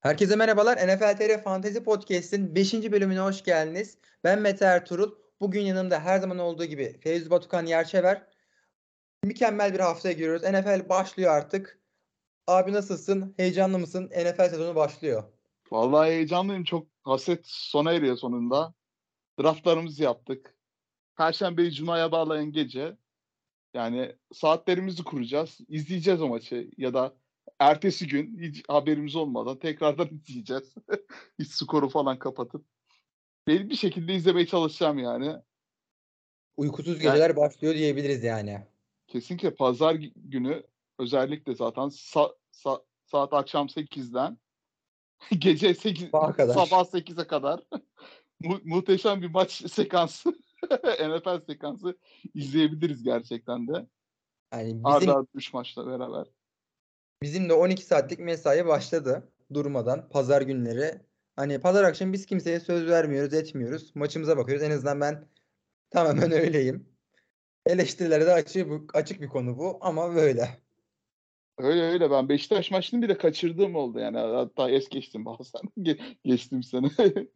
[0.00, 0.76] Herkese merhabalar.
[0.76, 2.74] NFL TR Fantasy Podcast'in 5.
[2.74, 3.98] bölümüne hoş geldiniz.
[4.24, 5.12] Ben Mete Ertuğrul.
[5.40, 8.26] Bugün yanımda her zaman olduğu gibi Fevzi Batukan Yerçever.
[9.24, 10.42] Mükemmel bir haftaya giriyoruz.
[10.42, 11.80] NFL başlıyor artık.
[12.46, 13.34] Abi nasılsın?
[13.36, 14.04] Heyecanlı mısın?
[14.04, 15.24] NFL sezonu başlıyor.
[15.70, 16.64] Vallahi heyecanlıyım.
[16.64, 18.74] Çok hasret sona eriyor sonunda.
[19.40, 20.54] Draftlarımızı yaptık.
[21.16, 22.96] Perşembeyi Cuma'ya bağlayan gece
[23.74, 25.58] yani saatlerimizi kuracağız.
[25.68, 27.14] izleyeceğiz o maçı ya da
[27.58, 30.74] ertesi gün hiç haberimiz olmadan tekrardan izleyeceğiz.
[31.38, 32.64] hiç skoru falan kapatıp.
[33.46, 35.36] Belli bir şekilde izlemeye çalışacağım yani.
[36.56, 38.66] Uykusuz geceler yani, başlıyor diyebiliriz yani.
[39.06, 40.62] Kesinlikle pazar günü
[40.98, 44.38] özellikle zaten sa- sa- saat akşam 8'den
[45.38, 46.54] gece 8 kadar.
[46.54, 47.60] sabah 8'e kadar
[48.40, 50.34] mu- muhteşem bir maç sekansı
[51.00, 51.98] NFL sekansı
[52.34, 53.86] izleyebiliriz gerçekten de.
[54.52, 56.26] Yani bizim, Arda 3 maçla beraber.
[57.22, 61.00] Bizim de 12 saatlik mesai başladı durmadan pazar günleri.
[61.36, 63.96] Hani pazar akşamı biz kimseye söz vermiyoruz, etmiyoruz.
[63.96, 64.64] Maçımıza bakıyoruz.
[64.64, 65.24] En azından ben
[65.90, 66.88] tamamen öyleyim.
[67.66, 70.48] Eleştirilere de açık, açık bir konu bu ama böyle.
[71.58, 75.62] Öyle öyle ben Beşiktaş maçını bile kaçırdığım oldu yani hatta es geçtim bazen
[76.24, 76.90] geçtim seni.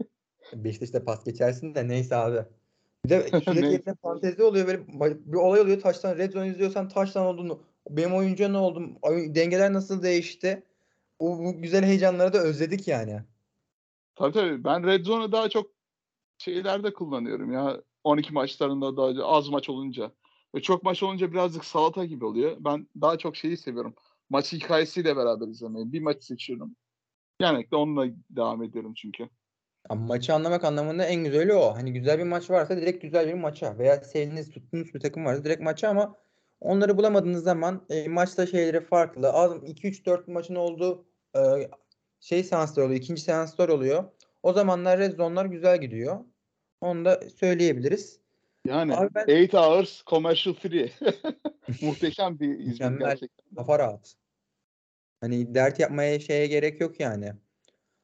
[0.55, 2.45] Beşiktaş'ta pas geçersin de neyse abi.
[3.05, 4.83] Bir de sürekli fantezi oluyor böyle
[5.27, 8.97] bir olay oluyor taştan red zone izliyorsan taştan olduğunu benim oyuncuya ne oldu
[9.35, 10.67] dengeler nasıl değişti
[11.19, 13.21] o bu güzel heyecanları da özledik yani.
[14.15, 15.71] Tabii tabii ben red zone'u daha çok
[16.39, 20.13] şeylerde kullanıyorum ya 12 maçlarında daha az maç olunca
[20.55, 22.57] ve çok maç olunca birazcık salata gibi oluyor.
[22.61, 23.95] Ben daha çok şeyi seviyorum.
[24.31, 25.93] Maç hikayesiyle beraber izlemeyi.
[25.93, 26.77] Bir maç seçiyorum.
[27.39, 29.29] Genellikle onunla devam ediyorum çünkü.
[29.89, 31.75] Ama maçı anlamak anlamında en güzeli o.
[31.75, 35.45] Hani güzel bir maç varsa direkt güzel bir maça veya sevdiğiniz tuttuğunuz bir takım varsa
[35.45, 36.17] direkt maça ama
[36.63, 39.33] onları bulamadığınız zaman e, maçta şeyleri farklı.
[39.33, 41.05] Az 2-3-4 maçın olduğu
[41.37, 41.41] e,
[42.21, 43.01] şey seanslar oluyor.
[43.01, 44.05] ikinci seanslar oluyor.
[44.43, 46.25] O zamanlar red zone'lar güzel gidiyor.
[46.81, 48.21] Onu da söyleyebiliriz.
[48.67, 48.95] Yani
[49.27, 50.93] 8 hours commercial free.
[51.83, 53.55] Muhteşem bir hizmet gerçekten.
[53.57, 54.15] Kafa rahat.
[55.21, 57.33] Hani dert yapmaya şeye gerek yok yani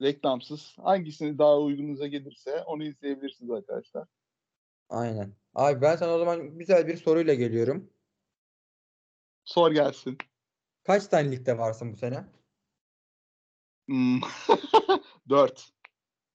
[0.02, 0.74] reklamsız.
[0.78, 4.08] Hangisini daha uygunuza gelirse onu izleyebilirsiniz arkadaşlar.
[4.88, 5.32] Aynen.
[5.54, 7.90] Abi ben sana o zaman güzel bir soruyla geliyorum.
[9.48, 10.18] Sor gelsin.
[10.84, 12.24] Kaç tane ligde varsın bu sene?
[13.86, 14.20] Hmm.
[15.28, 15.70] Dört.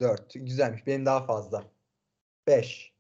[0.01, 0.34] Dört.
[0.34, 0.88] Güzelmiş.
[0.88, 1.72] Benim daha fazla.
[2.47, 2.94] Beş.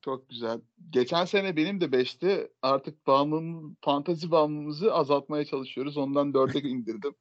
[0.00, 0.60] Çok güzel.
[0.90, 2.52] Geçen sene benim de beşti.
[2.62, 5.96] Artık bağımlılığım, fantazi bağımlılığımızı azaltmaya çalışıyoruz.
[5.96, 7.14] Ondan dörde indirdim.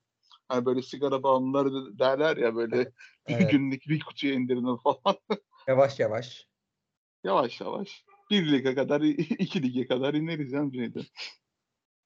[0.47, 2.91] Hani böyle sigara bağımlıları derler ya böyle
[3.27, 3.51] evet.
[3.51, 5.17] günlük bir kutuya indirin falan.
[5.67, 6.47] Yavaş yavaş.
[7.23, 8.05] Yavaş yavaş.
[8.29, 10.99] Bir lige kadar, iki lige kadar ineriz yani Cüneyt'e.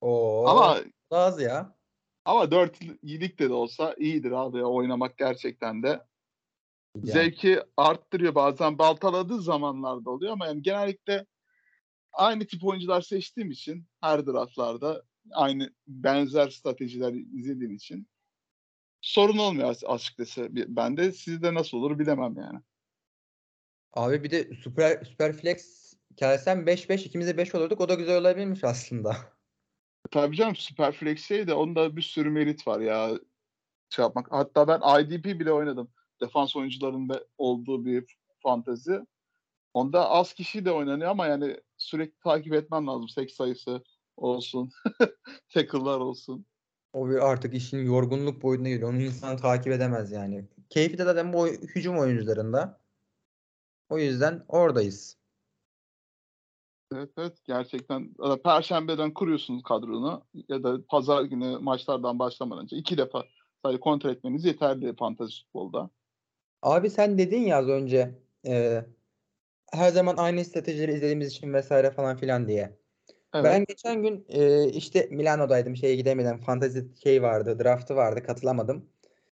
[0.05, 1.75] Oo, ama az ya.
[2.25, 5.87] Ama dört ligde de olsa iyidir abi ya, oynamak gerçekten de.
[5.87, 7.11] Yani.
[7.11, 11.25] Zevki arttırıyor bazen baltaladığı zamanlarda oluyor ama yani genellikle
[12.13, 18.07] aynı tip oyuncular seçtiğim için her draftlarda aynı benzer stratejiler izlediğim için
[19.01, 20.47] sorun olmuyor açıkçası.
[20.51, 22.59] Ben de sizde nasıl olur bilemem yani.
[23.93, 27.81] Abi bir de Super, Super Flex gelsem 5-5 ikimiz de 5 olurduk.
[27.81, 29.17] O da güzel olabilirmiş aslında.
[30.11, 33.19] Tabii canım Super Flex şey de onda bir sürü merit var ya.
[33.89, 34.31] Şey yapmak.
[34.31, 35.89] Hatta ben IDP bile oynadım.
[36.21, 39.01] Defans oyuncularında olduğu bir fantezi.
[39.73, 43.09] Onda az kişi de oynanıyor ama yani sürekli takip etmen lazım.
[43.09, 43.83] Sek sayısı
[44.17, 44.71] olsun.
[45.53, 46.45] tackle'lar olsun.
[46.93, 48.89] O bir artık işin yorgunluk boyutuna geliyor.
[48.89, 50.45] Onu insan takip edemez yani.
[50.69, 52.81] Keyfi de zaten bu hücum oyuncularında.
[53.89, 55.17] O yüzden oradayız.
[56.95, 58.13] Evet evet gerçekten
[58.43, 63.23] Perşembeden kuruyorsunuz kadronu ya da pazar günü maçlardan başlamadan önce iki defa
[63.63, 65.89] sadece kontrol etmeniz yeterli fantasy futbolda.
[66.61, 68.85] Abi sen dedin ya az önce e,
[69.71, 72.77] her zaman aynı stratejileri izlediğimiz için vesaire falan filan diye.
[73.33, 73.45] Evet.
[73.45, 78.89] Ben geçen gün e, işte Milano'daydım şeye gidemeden fantezi şey vardı draftı vardı katılamadım.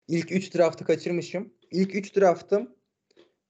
[0.08, 1.52] İlk 3 draftı kaçırmışım.
[1.70, 2.75] İlk 3 draftım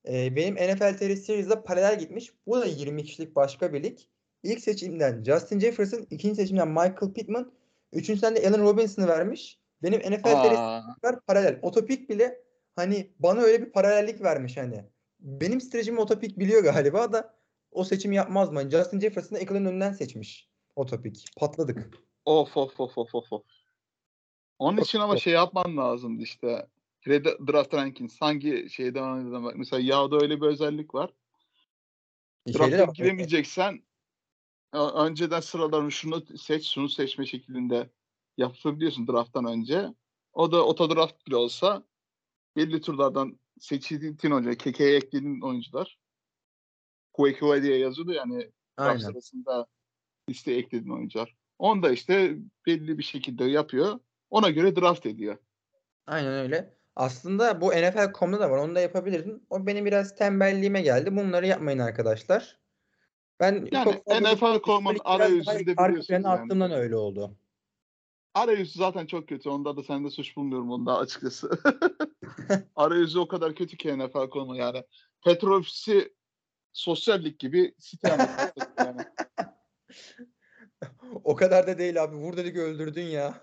[0.09, 2.33] e, benim NFL TR Series'de paralel gitmiş.
[2.47, 3.99] Bu da 20 kişilik başka bir lig.
[4.43, 7.53] İlk seçimden Justin Jefferson, ikinci seçimden Michael Pittman,
[7.93, 9.59] üçüncüden de Allen Robinson'ı vermiş.
[9.83, 10.23] Benim NFL
[11.03, 11.59] TR paralel.
[11.63, 12.41] Otopik bile
[12.77, 14.85] hani bana öyle bir paralellik vermiş hani.
[15.21, 17.35] Benim stratejimi Otopik biliyor galiba da
[17.71, 18.71] o seçimi yapmaz mı?
[18.71, 20.49] Justin Jefferson'ı Eckler'ın önünden seçmiş.
[20.77, 21.27] O topik.
[21.37, 21.91] Patladık.
[22.25, 23.43] Of of of of of.
[24.59, 26.67] Onun için ama şey yapman lazımdı işte.
[27.07, 29.53] Draft rankings hangi şeyden anladın?
[29.59, 31.11] Mesela yağda öyle bir özellik var.
[32.49, 33.83] Draft'a giremeyeceksen
[34.73, 37.91] önceden sıralarını şunu seç, şunu seçme şeklinde
[38.37, 39.89] yapabiliyorsun drafttan önce.
[40.33, 41.85] O da otodraft bile olsa
[42.57, 45.99] belli turlardan seçildiğin oyuncular, KK'ye eklediğin oyuncular.
[47.13, 48.51] Kuekue diye yazıyordu yani
[48.81, 49.67] draft sırasında
[50.31, 51.37] listeye eklediğin oyuncular.
[51.59, 52.37] Onu da işte
[52.67, 54.01] belli bir şekilde yapıyor.
[54.31, 55.39] Ona göre draft ediyor.
[56.07, 56.76] Aynen öyle.
[56.97, 58.59] Aslında bu NFL.com'da da var.
[58.59, 59.47] Onu da yapabilirdin.
[59.51, 61.17] O benim biraz tembelliğime geldi.
[61.17, 62.59] Bunları yapmayın arkadaşlar.
[63.41, 66.29] Ben yani NFL.com'un arayüzünde biliyorsunuz yani.
[66.29, 67.37] attığımdan öyle oldu.
[68.35, 69.49] Arayüzü zaten çok kötü.
[69.49, 71.51] Onda da sende suç bulmuyorum onda açıkçası.
[72.77, 74.85] Arayüzü o kadar kötü ki NFL.com'un yani.
[75.25, 76.15] Petrofisi
[76.73, 78.09] sosyallik gibi site
[78.79, 79.03] yani.
[81.25, 82.17] o kadar da değil abi.
[82.17, 83.35] Vur dedik öldürdün ya.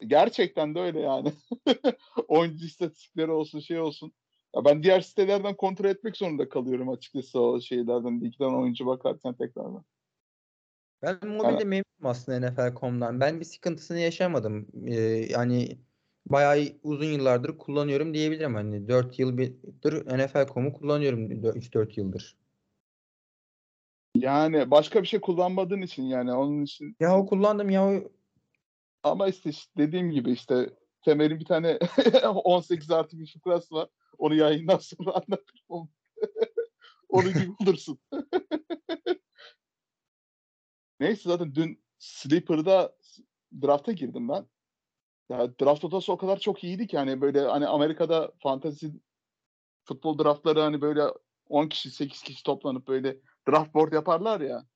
[0.00, 1.32] Gerçekten de öyle yani.
[2.28, 4.12] Oyuncu istatistikleri olsun şey olsun.
[4.56, 8.20] Ya ben diğer sitelerden kontrol etmek zorunda kalıyorum açıkçası o şeylerden.
[8.20, 9.84] Ligden oyuncu bakarken tekrardan.
[11.02, 13.20] Ben mobilde yani, memnunum aslında NFL.com'dan.
[13.20, 14.68] Ben bir sıkıntısını yaşamadım.
[14.86, 14.94] Ee,
[15.30, 15.78] yani
[16.26, 18.54] bayağı uzun yıllardır kullanıyorum diyebilirim.
[18.54, 22.36] Hani 4 yıldır NFL.com'u kullanıyorum 3-4 yıldır.
[24.16, 26.96] Yani başka bir şey kullanmadığın için yani onun için.
[27.00, 28.02] Ya o kullandım ya
[29.04, 30.70] Ama işte, işte dediğim gibi işte
[31.04, 31.78] Temel'in bir tane
[32.28, 33.88] 18 artı bir fıkrası var.
[34.18, 35.64] Onu yayından sonra anlatırım.
[37.08, 37.98] Onu gibi bulursun.
[41.00, 42.96] Neyse zaten dün Sleeper'da
[43.62, 44.46] draft'a girdim ben.
[45.28, 48.86] Ya draft odası o kadar çok iyiydi ki hani böyle hani Amerika'da fantasy
[49.84, 51.02] futbol draftları hani böyle
[51.48, 53.16] 10 kişi 8 kişi toplanıp böyle
[53.48, 54.66] draft board yaparlar ya.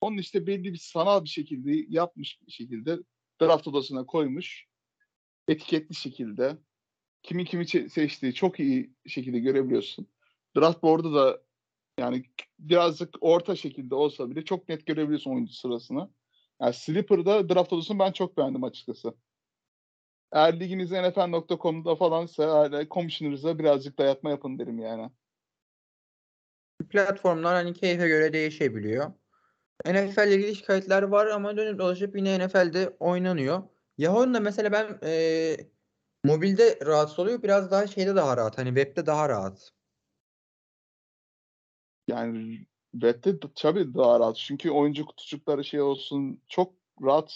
[0.00, 2.98] Onun işte belli bir sanal bir şekilde yapmış bir şekilde
[3.42, 4.66] draft odasına koymuş.
[5.48, 6.58] Etiketli şekilde
[7.22, 10.06] kimi kimi seçtiği çok iyi şekilde görebiliyorsun.
[10.56, 11.42] Draft board'u da
[11.98, 12.24] yani
[12.58, 16.10] birazcık orta şekilde olsa bile çok net görebiliyorsun oyuncu sırasını.
[16.60, 19.14] Yani Slipper'da draft odasını ben çok beğendim açıkçası.
[20.32, 25.10] Eğer liginiz nfl.com'da falansa commissioner'ıza birazcık dayatma yapın derim yani.
[26.90, 29.12] Platformlar hani keyfe göre değişebiliyor.
[29.86, 33.62] NFL ile ilgili şikayetler var ama dönüp dolaşıp yine NFL'de oynanıyor.
[33.98, 35.56] Yahoo'nun da mesela ben e,
[36.24, 37.42] mobilde rahatsız oluyor.
[37.42, 38.58] Biraz daha şeyde daha rahat.
[38.58, 39.72] Hani webde daha rahat.
[42.08, 44.36] Yani webde tabii daha rahat.
[44.36, 47.30] Çünkü oyuncu kutucukları şey olsun çok rahat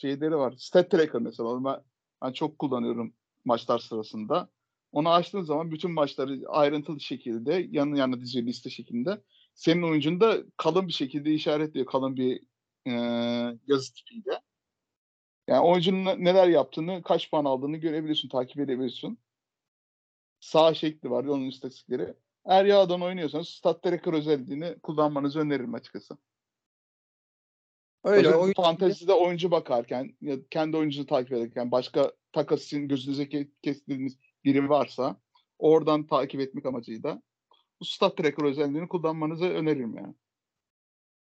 [0.00, 0.54] şeyleri var.
[0.58, 1.64] Stat tracker mesela.
[1.64, 1.82] Ben,
[2.22, 3.14] ben çok kullanıyorum
[3.44, 4.48] maçlar sırasında.
[4.92, 9.22] Onu açtığın zaman bütün maçları ayrıntılı şekilde yanı yana diziyor liste şeklinde.
[9.54, 11.86] Senin oyuncun da kalın bir şekilde işaretliyor.
[11.86, 12.42] Kalın bir
[12.86, 12.92] e,
[13.66, 14.40] yazı tipiyle.
[15.48, 19.18] Yani oyuncunun neler yaptığını, kaç puan aldığını görebiliyorsun, takip edebiliyorsun.
[20.40, 22.14] Sağ şekli var, onun istatistikleri.
[22.44, 26.18] Eğer yağdan oynuyorsanız stat tracker özelliğini kullanmanızı öneririm açıkçası.
[28.04, 28.52] Öyle oyun...
[28.52, 33.28] fantezide oyuncu bakarken ya kendi oyuncunu takip ederken başka takas için gözünüze
[33.62, 35.20] kestiğiniz biri varsa
[35.58, 37.22] oradan takip etmek amacıyla
[37.82, 40.14] bu stat tracker özelliğini kullanmanızı öneririm yani.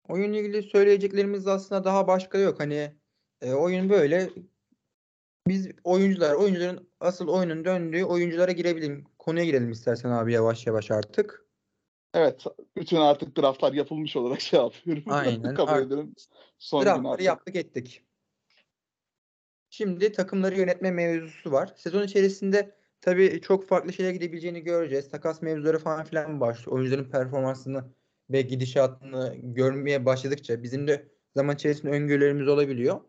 [0.08, 2.60] Oyunla ilgili söyleyeceklerimiz aslında daha başka yok.
[2.60, 2.92] Hani
[3.40, 4.30] e, oyun böyle
[5.48, 9.04] biz oyuncular, oyuncuların asıl oyunun döndüğü oyunculara girebilirim.
[9.18, 11.46] Konuya girelim istersen abi yavaş yavaş artık.
[12.14, 12.44] Evet.
[12.76, 15.04] Bütün artık draftlar yapılmış olarak şey yapıyorum.
[15.06, 15.54] Aynen.
[15.54, 16.14] Kabul ederim.
[16.58, 18.02] Son draftları yaptık ettik.
[19.70, 21.72] Şimdi takımları yönetme mevzusu var.
[21.76, 25.10] Sezon içerisinde tabii çok farklı şeyler gidebileceğini göreceğiz.
[25.10, 26.78] Takas mevzuları falan filan başlıyor.
[26.78, 27.84] Oyuncuların performansını
[28.30, 33.00] ve gidişatını görmeye başladıkça bizim de zaman içerisinde öngörülerimiz olabiliyor.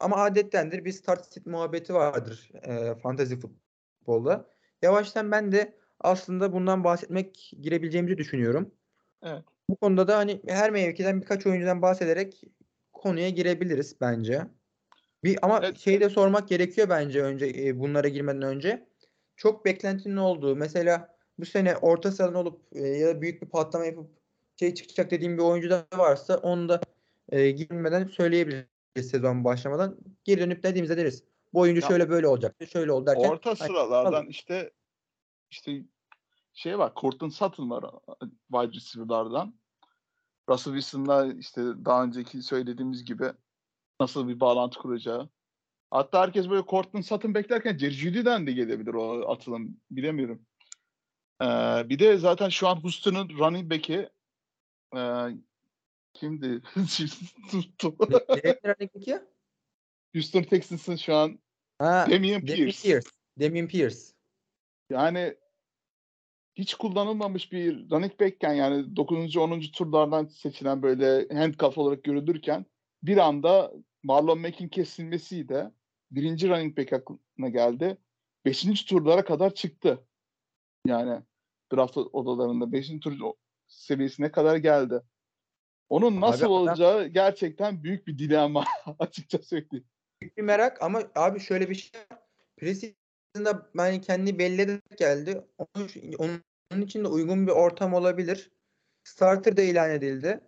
[0.00, 4.48] Ama adettendir bir start sit muhabbeti vardır e, fantasy futbolda.
[4.82, 8.74] Yavaştan ben de aslında bundan bahsetmek girebileceğimizi düşünüyorum.
[9.22, 9.42] Evet.
[9.68, 12.42] Bu konuda da hani her mevkiden birkaç oyuncudan bahsederek
[12.92, 14.42] konuya girebiliriz bence.
[15.24, 15.78] Bir ama evet.
[15.78, 18.86] şeyi de sormak gerekiyor bence önce e, bunlara girmeden önce.
[19.36, 23.84] Çok beklentinin olduğu mesela bu sene orta sahadan olup e, ya da büyük bir patlama
[23.84, 24.10] yapıp
[24.60, 26.80] şey çıkacak dediğim bir oyuncu da varsa onu da
[27.28, 29.98] e, girmeden söyleyebiliriz sezon başlamadan.
[30.24, 31.24] Geri dönüp dediğimizde deriz.
[31.52, 32.56] Bu oyuncu ya, şöyle böyle olacak.
[32.72, 33.28] Şöyle oldu derken.
[33.28, 34.70] Orta sıralardan ay, işte
[35.50, 35.82] işte
[36.52, 36.92] şey var.
[36.96, 37.84] Courtland Sutton var
[38.52, 39.54] wide receiver'lardan.
[40.48, 43.32] Russell Wilson'la işte daha önceki söylediğimiz gibi
[44.00, 45.28] nasıl bir bağlantı kuracağı.
[45.90, 49.80] Hatta herkes böyle Courtland Sutton beklerken Jerry Judy'den de gelebilir o atılım.
[49.90, 50.46] Bilemiyorum.
[51.42, 51.46] Ee,
[51.88, 54.08] bir de zaten şu an Houston'ın running back'i
[54.96, 55.00] e,
[56.14, 56.62] kimdi?
[57.50, 57.96] Tuttum.
[58.64, 59.20] running back'i?
[60.14, 61.38] Houston Texans'ın şu an
[61.78, 62.52] ha, Damian Pierce.
[62.56, 63.08] Damian Pierce.
[63.40, 63.98] Damian Pierce.
[64.90, 65.34] Yani
[66.54, 69.36] hiç kullanılmamış bir running back'ken yani 9.
[69.36, 69.60] 10.
[69.60, 72.66] turlardan seçilen böyle handcuff olarak görülürken
[73.02, 75.70] bir anda Marlon Mack'in kesilmesiyle
[76.10, 77.98] birinci running back aklına geldi.
[78.44, 78.84] 5.
[78.84, 80.04] turlara kadar çıktı.
[80.86, 81.22] Yani
[81.72, 83.00] draft odalarında 5.
[83.00, 83.18] tur
[83.66, 85.02] seviyesine kadar geldi.
[85.88, 87.12] Onun nasıl abi, olacağı adam...
[87.12, 88.64] gerçekten büyük bir dilema
[88.98, 89.86] açıkça söyleyeyim.
[90.20, 91.90] Büyük bir merak ama abi şöyle bir şey
[92.56, 95.46] Preseason'da ben kendi belli ederek geldi.
[95.58, 98.50] Onun, onun için de uygun bir ortam olabilir.
[99.04, 100.40] Starter da ilan edildi.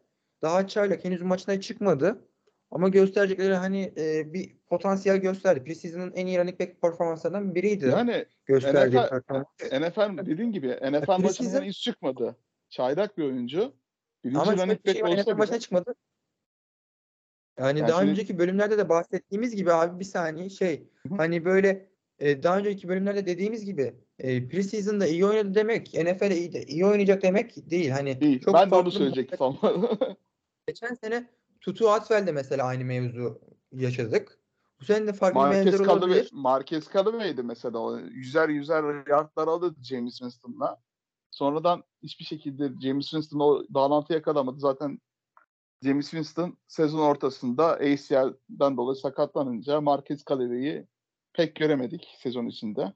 [0.42, 2.27] Daha çaylak henüz maçına çıkmadı.
[2.70, 5.64] Ama gösterecekleri hani e, bir potansiyel gösterdi.
[5.64, 7.86] Preseason'ın en iyi running back performanslarından biriydi.
[7.86, 12.36] Yani gösterdiği NFL, NFL dediğin gibi NFL maçından hiç çıkmadı.
[12.70, 13.72] Çaylak bir oyuncu.
[14.24, 15.94] Birinci Ama running back şey olsa NFL maçına çıkmadı.
[17.58, 18.10] Yani, yani daha şimdi...
[18.10, 21.14] önceki bölümlerde de bahsettiğimiz gibi abi bir saniye şey Hı-hı.
[21.16, 26.66] hani böyle e, daha önceki bölümlerde dediğimiz gibi e, preseason'da iyi oynadı demek NFL'de iyi,
[26.66, 27.90] iyi oynayacak demek değil.
[27.90, 28.40] Hani değil.
[28.40, 29.38] Çok ben de onu söyleyecektim.
[30.66, 31.28] Geçen sene
[31.60, 33.40] Tutu Atwell'de mesela aynı mevzu
[33.72, 34.38] yaşadık.
[34.80, 36.30] Bu sene de farklı Marquez olabilir.
[36.32, 37.78] Marquez Callaway'di mesela.
[37.78, 40.82] O yüzer yüzer yardlar aldı James Winston'la.
[41.30, 44.60] Sonradan hiçbir şekilde James Winston o bağlantı yakalamadı.
[44.60, 45.00] Zaten
[45.82, 50.86] James Winston sezon ortasında ACL'den dolayı sakatlanınca Marquez Callaway'i
[51.32, 52.92] pek göremedik sezon içinde.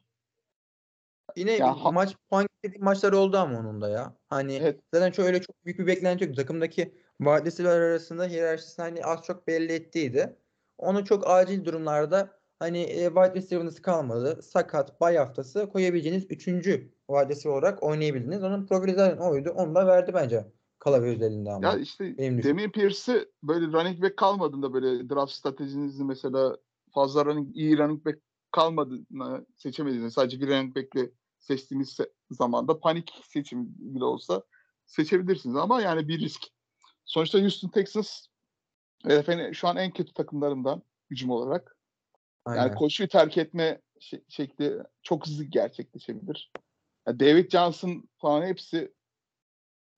[1.37, 2.47] Yine ya, maç puan
[2.79, 4.17] maçlar oldu ama onun da ya.
[4.29, 4.81] Hani evet.
[4.95, 6.37] zaten çok öyle çok büyük bir beklenti yok.
[6.37, 10.37] Takımdaki vadesiler arasında hiyerarşisini hani az çok belli ettiydi.
[10.79, 14.43] Onu çok acil durumlarda hani e, wide receiver'ınız kalmadı.
[14.43, 18.43] Sakat, bay haftası koyabileceğiniz üçüncü wide olarak oynayabildiniz.
[18.43, 19.51] Onun profili zaten oydu.
[19.51, 20.53] Onu da verdi bence.
[20.79, 21.67] Kalavi özelinde ama.
[21.67, 26.57] Ya işte Demin Pierce'i böyle running back kalmadığında böyle draft stratejinizi mesela
[26.95, 28.19] fazla running, iyi running back
[28.51, 31.99] kalmadığını seçemediğiniz sadece bir running back'le seçtiğiniz
[32.31, 34.43] zamanda panik seçim bile olsa
[34.87, 36.43] seçebilirsiniz ama yani bir risk.
[37.05, 38.27] Sonuçta Houston Texans
[39.05, 41.77] NFL'in şu an en kötü takımlarından hücum olarak.
[42.45, 42.63] Aynen.
[42.63, 43.81] Yani koşuyu terk etme
[44.29, 46.53] şekli çok hızlı gerçekleşebilir.
[47.07, 48.95] Yani David Johnson falan hepsi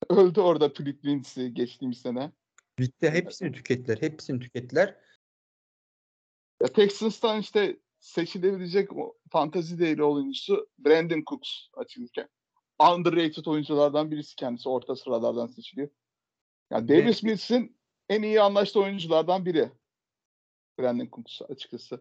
[0.10, 2.32] öldü orada Philip Lindsay geçtiğimiz sene.
[2.78, 3.10] Bitti.
[3.10, 3.96] Hepsini tükettiler.
[4.00, 4.96] Hepsini tükettiler.
[6.62, 12.28] Ya Texans'tan işte seçilebilecek o fantazi değeri oyuncusu Brandon Cooks açılırken.
[12.78, 14.68] Underrated oyunculardan birisi kendisi.
[14.68, 15.88] Orta sıralardan seçiliyor.
[16.74, 17.76] Yani Davis Mills'in
[18.08, 19.70] en iyi anlaştığı oyunculardan biri.
[20.78, 22.00] Brandon Cooks açıkçası.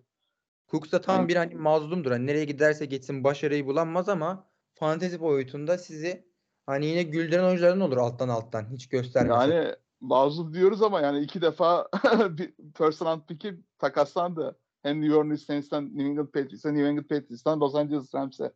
[0.72, 2.12] Cooks da tam yani, bir hani mazlumdur.
[2.12, 6.28] Hani nereye giderse gitsin başarıyı bulamaz ama fantezi boyutunda sizi
[6.66, 8.72] hani yine güldüren oyunculardan olur alttan alttan.
[8.72, 9.50] Hiç göstermez.
[9.50, 11.90] Yani mazlum diyoruz ama yani iki defa
[12.30, 14.60] bir first round pick'i takaslandı.
[14.82, 18.52] Hem New Orleans Saints'ten New England Patriots'a, New England Patriots'tan Los Angeles Rams'e.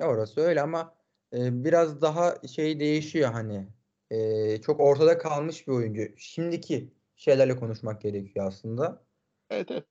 [0.00, 0.94] Orası öyle ama
[1.32, 3.68] e, biraz daha şey değişiyor hani.
[4.14, 6.02] E, çok ortada kalmış bir oyuncu.
[6.16, 9.04] Şimdiki şeylerle konuşmak gerekiyor aslında.
[9.50, 9.84] Evet evet.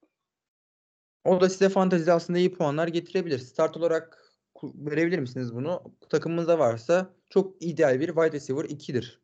[1.26, 3.40] O da size fantezide aslında iyi puanlar getirebilir.
[3.40, 5.84] Start olarak verebilir misiniz bunu?
[6.10, 9.22] Takımınızda varsa çok ideal bir wide receiver 2'dir.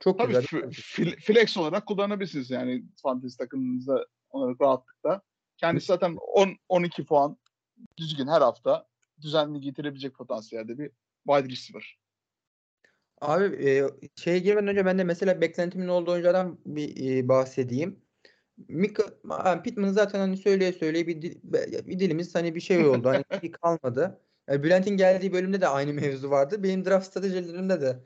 [0.00, 0.70] Çok Tabii güzel.
[0.72, 5.22] F- flex olarak kullanabilirsiniz yani fantezi takımınızda olarak rahatlıkla.
[5.56, 7.36] Kendisi zaten 10 12 puan
[7.96, 8.86] düzgün her hafta
[9.20, 10.90] düzenli getirebilecek potansiyelde bir
[11.26, 11.99] wide receiver.
[13.20, 13.86] Abi e,
[14.16, 18.00] şeye girmeden önce ben de mesela beklentimin olduğu oyunculardan bir e, bahsedeyim.
[18.68, 19.02] Mika,
[19.62, 21.22] Pittman zaten hani söyleye söyleye bir,
[21.86, 23.08] bir dilimiz hani bir şey oldu.
[23.08, 24.20] Hani bir kalmadı.
[24.48, 26.62] Yani Bülent'in geldiği bölümde de aynı mevzu vardı.
[26.62, 28.04] Benim draft stratejilerimde de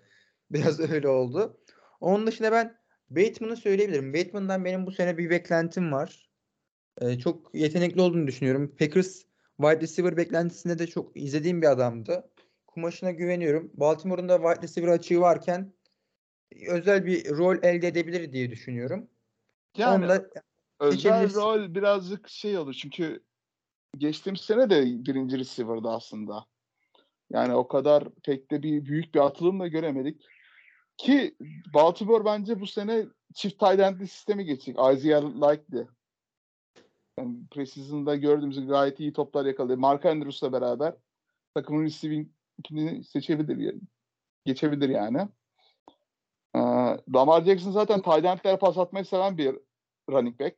[0.50, 1.60] biraz öyle oldu.
[2.00, 2.76] Onun dışında ben
[3.10, 4.14] Bateman'ı söyleyebilirim.
[4.14, 6.30] Bateman'dan benim bu sene bir beklentim var.
[7.00, 8.76] Ee, çok yetenekli olduğunu düşünüyorum.
[8.78, 9.22] Packers
[9.56, 12.30] wide receiver beklentisinde de çok izlediğim bir adamdı.
[12.74, 13.70] Kumaşına güveniyorum.
[13.74, 15.72] Baltimore'un da wide receiver açığı varken
[16.68, 19.08] özel bir rol elde edebilir diye düşünüyorum.
[19.76, 20.30] Yani Onda
[20.80, 23.24] özel rol birazcık şey olur çünkü
[23.98, 26.46] geçtiğimiz sene de birinci receiver'dı aslında.
[27.30, 30.26] Yani o kadar pek de bir büyük bir atılım da göremedik.
[30.96, 31.36] Ki
[31.74, 34.76] Baltimore bence bu sene çift tight sistemi geçecek.
[34.76, 35.86] Isaiah Likely.
[37.18, 39.78] Yani preseason'da gördüğümüz gayet iyi toplar yakalıyor.
[39.78, 40.94] Mark Andrews'la beraber
[41.54, 41.86] takımın
[42.58, 43.74] receiving'ini seçebilir.
[44.44, 45.28] Geçebilir yani.
[46.54, 46.58] Ee,
[47.14, 49.58] Lamar Jackson zaten tight pas atmayı seven bir
[50.10, 50.56] running back.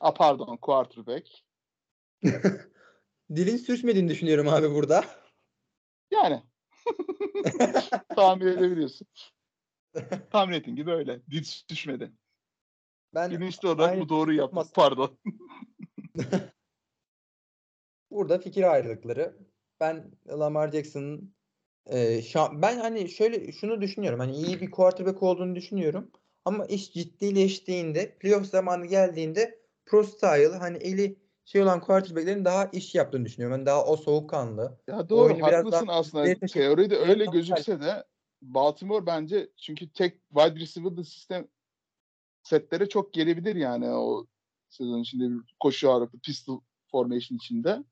[0.00, 1.28] A pardon quarterback.
[3.34, 5.04] Dilin sürçmediğini düşünüyorum abi burada.
[6.10, 6.42] Yani.
[8.16, 9.06] Tahmin edebiliyorsun.
[10.30, 11.20] Tahmin ettiğin gibi öyle.
[11.30, 12.12] Dil düşmedi.
[13.14, 14.68] Ben Bilinçli olarak bu doğru yaptım.
[14.74, 15.18] Pardon.
[18.10, 19.38] Burada fikir ayrılıkları.
[19.82, 21.34] Ben Lamar Jackson'ın
[21.92, 22.20] e,
[22.52, 24.20] ben hani şöyle şunu düşünüyorum.
[24.20, 26.10] Hani iyi bir quarterback olduğunu düşünüyorum.
[26.44, 32.94] Ama iş ciddileştiğinde, playoff zamanı geldiğinde pro style hani eli şey olan quarterback'lerin daha iş
[32.94, 33.58] yaptığını düşünüyorum.
[33.58, 34.78] Ben daha o soğukkanlı.
[34.88, 36.46] Ya doğru haklısın aslında.
[36.46, 38.04] Teoride öyle gözükse de
[38.42, 41.48] Baltimore bence çünkü tek wide receiver sistem
[42.42, 44.26] setlere çok gelebilir yani o
[44.68, 46.60] sezon içinde bir koşu ağırlıklı pistol
[46.90, 47.84] formation içinde.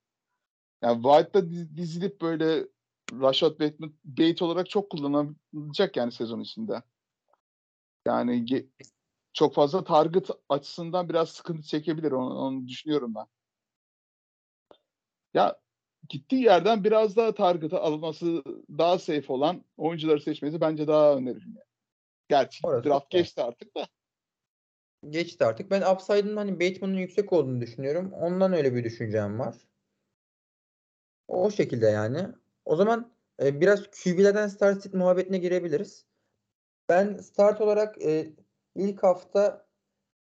[0.82, 2.66] Yani White'da dizilip böyle
[3.12, 6.82] Rashad Bateman bait olarak çok kullanılacak yani sezon içinde.
[8.06, 8.46] Yani
[9.32, 13.26] çok fazla target açısından biraz sıkıntı çekebilir onu, onu düşünüyorum ben.
[15.34, 15.60] Ya
[16.08, 18.44] gittiği yerden biraz daha target'a alınması
[18.78, 21.54] daha safe olan oyuncuları seçmesi bence daha öneririm.
[21.56, 21.70] Yani.
[22.28, 23.18] Gerçi Orası draft da.
[23.18, 23.86] geçti artık da.
[25.08, 25.70] Geçti artık.
[25.70, 28.12] Ben upside'ın hani Bateman'ın yüksek olduğunu düşünüyorum.
[28.12, 29.54] Ondan öyle bir düşüncem var.
[31.30, 32.26] O şekilde yani.
[32.64, 36.06] O zaman e, biraz QB'lerden start sit muhabbetine girebiliriz.
[36.88, 38.32] Ben start olarak e,
[38.74, 39.66] ilk hafta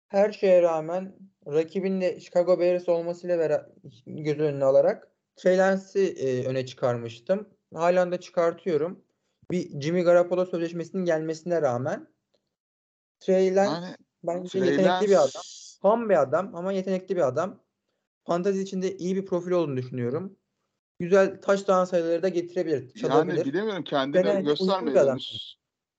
[0.08, 1.16] her şeye rağmen
[1.48, 3.72] rakibin de Chicago Bears olmasıyla beraber
[4.06, 5.60] göz önüne alarak Trey
[5.96, 7.50] e, öne çıkarmıştım.
[7.74, 9.04] Halen de çıkartıyorum.
[9.52, 12.08] Bir Jimmy Garoppolo sözleşmesinin gelmesine rağmen
[13.20, 15.08] Trey yani, bence Trey yetenekli Lance...
[15.08, 15.42] bir adam.
[15.82, 17.64] Ham bir adam ama yetenekli bir adam.
[18.28, 20.37] Fantezi içinde iyi bir profil olduğunu düşünüyorum.
[21.00, 22.94] Güzel touchdown sayıları da getirebilir.
[22.94, 23.38] Çalabilir.
[23.38, 25.18] Yani bilemiyorum kendini göstermeyelim.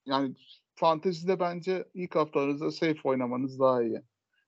[0.06, 0.34] Yani
[0.74, 4.02] fantezide bence ilk haftalarınızda safe oynamanız daha iyi.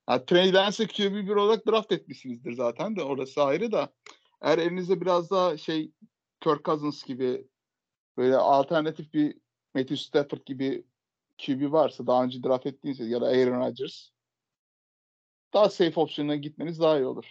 [0.09, 3.93] Yani Trey Lance'ı QB1 olarak draft etmişsinizdir zaten de orası ayrı da.
[4.41, 5.91] Eğer elinizde biraz daha şey
[6.39, 7.47] Kirk Cousins gibi
[8.17, 9.37] böyle alternatif bir
[9.75, 10.85] Matthew Stafford gibi
[11.45, 14.09] QB varsa daha önce draft ettiğinizde ya da Aaron Rodgers
[15.53, 17.25] daha safe opsiyona gitmeniz daha iyi olur.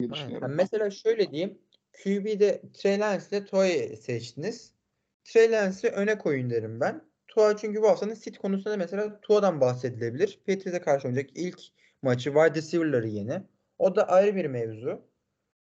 [0.00, 0.48] Diye düşünüyorum.
[0.48, 1.61] Yani mesela şöyle diyeyim.
[1.92, 4.72] QB'de Trey Lance ile Toy seçtiniz.
[5.24, 7.12] Trey Lance'i öne koyun derim ben.
[7.28, 10.40] Tua çünkü bu haftanın sit konusunda mesela Tua'dan bahsedilebilir.
[10.46, 11.60] Patriots'e karşı oynayacak ilk
[12.02, 13.42] maçı wide receiver'ları yeni.
[13.78, 15.02] O da ayrı bir mevzu.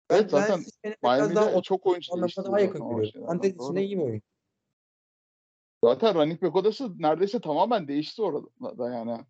[0.09, 0.63] Ben evet, zaten
[1.03, 2.41] biraz daha o çok oyuncu değişti.
[2.45, 3.25] Daha yakın görüyorum.
[3.25, 4.21] Fantezi içinde iyi bir oyun.
[5.83, 9.25] Zaten running back odası neredeyse tamamen değişti orada yani.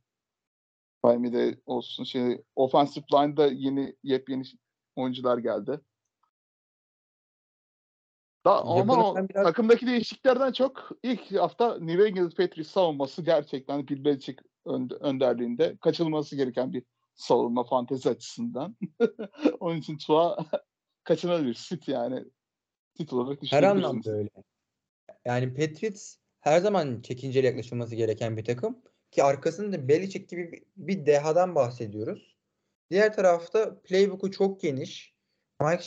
[1.04, 4.44] Miami'de olsun şey offensive line'da yeni yepyeni
[4.96, 5.80] oyuncular geldi.
[8.45, 9.45] Da, ama o, biraz...
[9.45, 14.43] takımdaki değişikliklerden çok ilk hafta New England Patriots savunması gerçekten Bill Belichick
[14.99, 16.84] önderliğinde kaçılması gereken bir
[17.15, 18.75] savunma fantezi açısından.
[19.60, 20.45] Onun için Tua
[21.04, 21.54] kaçınılabilir.
[21.54, 22.25] Sit yani.
[22.97, 24.30] Sit olarak Her anlamda öyle.
[25.25, 28.82] Yani Patriots her zaman çekinceli yaklaşılması gereken bir takım.
[29.12, 32.38] Ki arkasında Belichick gibi bir, bir dehadan bahsediyoruz.
[32.89, 35.15] Diğer tarafta playbook'u çok geniş.
[35.62, 35.84] Mike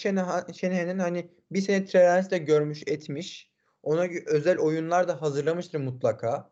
[0.54, 3.50] Shanahan'ın hani bir sene Trey görmüş etmiş.
[3.82, 6.50] Ona özel oyunlar da hazırlamıştır mutlaka.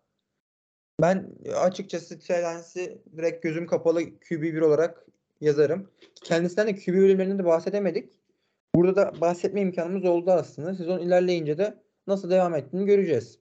[1.01, 5.07] Ben açıkçası Trey direkt gözüm kapalı QB1 olarak
[5.41, 5.91] yazarım.
[6.25, 8.13] Kendisinden de QB bölümlerinden de bahsedemedik.
[8.75, 10.75] Burada da bahsetme imkanımız oldu aslında.
[10.75, 13.39] Sezon ilerleyince de nasıl devam ettiğini göreceğiz.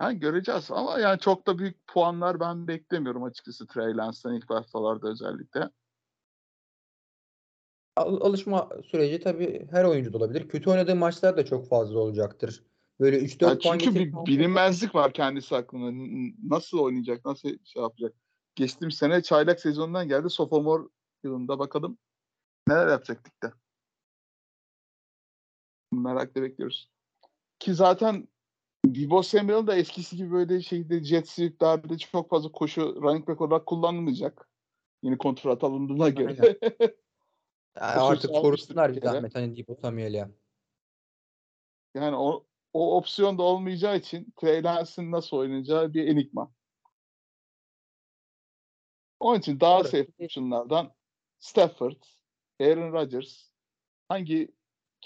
[0.00, 5.08] Yani göreceğiz ama yani çok da büyük puanlar ben beklemiyorum açıkçası Trey Lance'dan ilk haftalarda
[5.08, 5.70] özellikle
[7.98, 10.48] alışma süreci tabii her oyuncu da olabilir.
[10.48, 12.62] Kötü oynadığı maçlar da çok fazla olacaktır.
[13.00, 15.90] Böyle 3-4 yani puan Çünkü bir bilinmezlik var kendisi hakkında.
[16.54, 18.14] Nasıl oynayacak, nasıl şey yapacak.
[18.54, 20.30] Geçtiğim sene çaylak sezonundan geldi.
[20.30, 20.82] Sophomore
[21.24, 21.98] yılında bakalım
[22.68, 23.52] neler yapacaktık da.
[25.92, 26.90] Merakla bekliyoruz.
[27.58, 28.28] Ki zaten
[28.86, 33.66] Debo Samuel da eskisi gibi böyle şeyde jet sweep'lerde çok fazla koşu running back olarak
[33.66, 34.48] kullanılmayacak.
[35.02, 36.58] Yeni kontrat alındığına göre.
[37.76, 40.28] Yani artık korusunlar bir zahmet hani Debo Samuel'e.
[41.94, 46.52] Yani o, o opsiyon da olmayacağı için Trey Lance'in nasıl oynayacağı bir enigma.
[49.20, 49.88] Onun için daha Doğru.
[49.88, 50.94] safe optionlardan
[51.38, 52.02] Stafford,
[52.60, 53.50] Aaron Rodgers,
[54.08, 54.54] hangi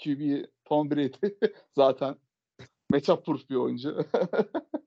[0.03, 1.35] QB Tom Brady
[1.75, 2.15] zaten
[2.89, 4.05] matchup proof bir oyuncu.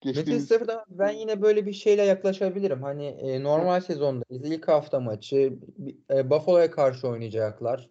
[0.00, 0.28] Geçtiğimiz...
[0.28, 2.82] Manchester'da ben yine böyle bir şeyle yaklaşabilirim.
[2.82, 4.44] Hani e, normal sezondayız.
[4.44, 5.58] İlk hafta maçı
[6.10, 7.90] e, Buffalo'ya karşı oynayacaklar.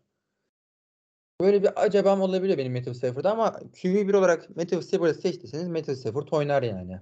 [1.42, 6.28] Böyle bir acabam olabiliyor benim Matthew Stafford'da ama QB1 olarak Matthew Stafford'ı seçtiyseniz Matthew Stafford
[6.32, 7.00] oynar yani.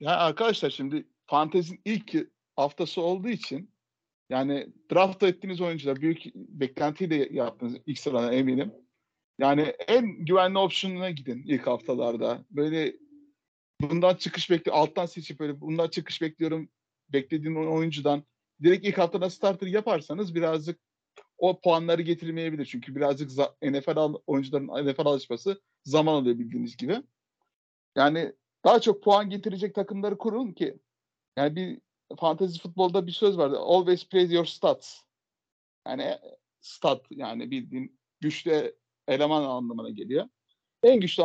[0.00, 2.16] Ya arkadaşlar şimdi fantezin ilk
[2.56, 3.70] haftası olduğu için
[4.30, 8.72] yani draft ettiğiniz oyuncular büyük beklentiyle yaptınız ilk sırada eminim.
[9.38, 12.44] Yani en güvenli opsiyonuna gidin ilk haftalarda.
[12.50, 12.96] Böyle
[13.82, 14.76] bundan çıkış bekliyor.
[14.76, 16.68] Alttan seçip böyle bundan çıkış bekliyorum.
[17.08, 18.24] Beklediğin oyuncudan
[18.62, 20.80] direkt ilk haftada starter yaparsanız birazcık
[21.38, 22.66] o puanları getirmeyebilir.
[22.66, 23.30] Çünkü birazcık
[23.62, 27.02] NFL oyuncuların NFL alışması zaman alıyor bildiğiniz gibi.
[27.96, 28.32] Yani
[28.64, 30.78] daha çok puan getirecek takımları kurun ki
[31.36, 31.80] yani bir
[32.16, 33.58] fantezi futbolda bir söz vardı.
[33.58, 35.00] Always play your stats.
[35.86, 36.18] Yani
[36.60, 38.76] stat yani bildiğin güçlü
[39.08, 40.28] eleman anlamına geliyor.
[40.82, 41.22] En güçlü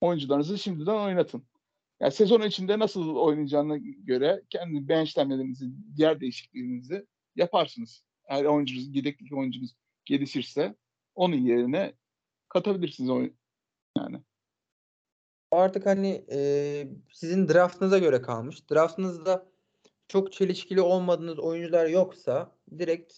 [0.00, 1.44] oyuncularınızı şimdiden oynatın.
[2.00, 5.64] Yani sezon içinde nasıl oynayacağına göre kendi benchlemlerinizi,
[5.96, 8.04] diğer değişikliklerinizi yaparsınız.
[8.28, 9.70] Eğer oyuncunuz, yedeklik oyuncunuz
[10.04, 10.74] gelişirse
[11.14, 11.92] onun yerine
[12.48, 13.34] katabilirsiniz oyun.
[13.98, 14.20] Yani.
[15.50, 18.70] Artık hani e, sizin draftınıza göre kalmış.
[18.70, 19.46] Draftınızda
[20.08, 23.12] çok çelişkili olmadığınız oyuncular yoksa direkt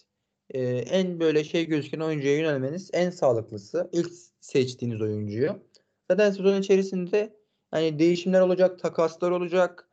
[0.49, 3.89] e, en böyle şey gözüken oyuncuya yönelmeniz en sağlıklısı.
[3.91, 5.63] İlk seçtiğiniz oyuncuyu.
[6.11, 7.42] Zaten sezon içerisinde
[7.73, 9.87] hani değişimler olacak, takaslar olacak.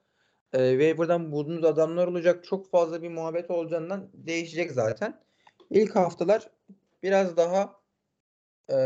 [0.52, 2.44] E, waiver'dan bulduğunuz adamlar olacak.
[2.44, 5.20] Çok fazla bir muhabbet olacağından değişecek zaten.
[5.70, 6.50] İlk haftalar
[7.02, 7.80] biraz daha
[8.72, 8.76] e,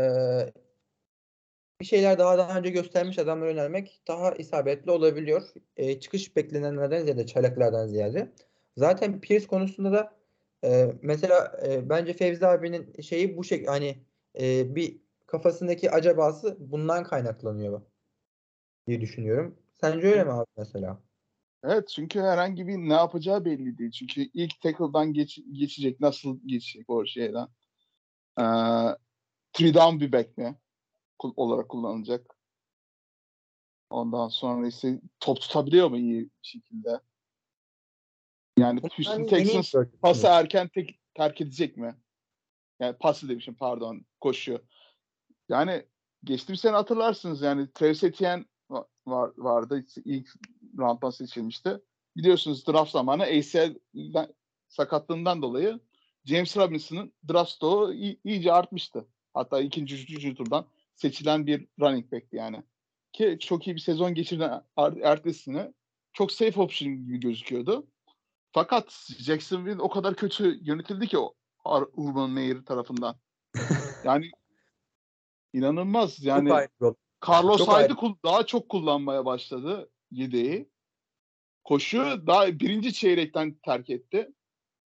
[1.81, 5.43] bir şeyler daha daha önce göstermiş adamlara yönelmek daha isabetli olabiliyor.
[5.77, 8.31] E, çıkış beklenenlerden ziyade çaylaklardan ziyade.
[8.77, 10.13] Zaten Pierce konusunda da
[10.63, 13.97] e, mesela e, bence Fevzi abinin şeyi bu şey hani
[14.39, 17.81] e, bir kafasındaki acabası bundan kaynaklanıyor
[18.87, 19.59] diye düşünüyorum.
[19.81, 21.01] Sence öyle mi abi mesela?
[21.63, 23.91] Evet çünkü herhangi bir ne yapacağı belli değil.
[23.91, 25.99] Çünkü ilk tackle'dan geç, geçecek.
[25.99, 27.47] Nasıl geçecek o şeyden?
[28.39, 28.43] Ee,
[29.53, 30.55] three down bir back mi?
[31.19, 32.35] olarak kullanılacak.
[33.89, 36.99] Ondan sonra ise top tutabiliyor mu iyi bir şekilde?
[38.57, 41.95] Yani Houston Texans pası erken tek, terk edecek mi?
[42.79, 44.59] Yani pası demişim pardon koşuyor.
[45.49, 45.85] Yani
[46.23, 49.85] geçtiğimiz sene hatırlarsınız yani Travis Etienne var, vardı.
[50.05, 50.29] ilk
[50.77, 51.81] rounddan seçilmişti.
[52.17, 53.75] Biliyorsunuz draft zamanı ACL
[54.67, 55.79] sakatlığından dolayı
[56.25, 59.07] James Robinson'ın draft stoğu iyice artmıştı.
[59.33, 62.63] Hatta ikinci, üçüncü turdan seçilen bir running back'ti yani.
[63.13, 64.49] Ki çok iyi bir sezon geçirdi
[65.03, 65.73] ertesine.
[66.13, 67.87] Çok safe option gibi gözüküyordu.
[68.51, 71.33] Fakat Jacksonville o kadar kötü yönetildi ki o
[71.93, 73.15] Urban Meyer tarafından.
[74.03, 74.31] yani
[75.53, 76.23] inanılmaz.
[76.23, 76.49] Yani
[77.29, 80.69] Carlos çok Hyde'ı daha çok kullanmaya başladı yedeği.
[81.63, 84.31] Koşu daha birinci çeyrekten terk etti.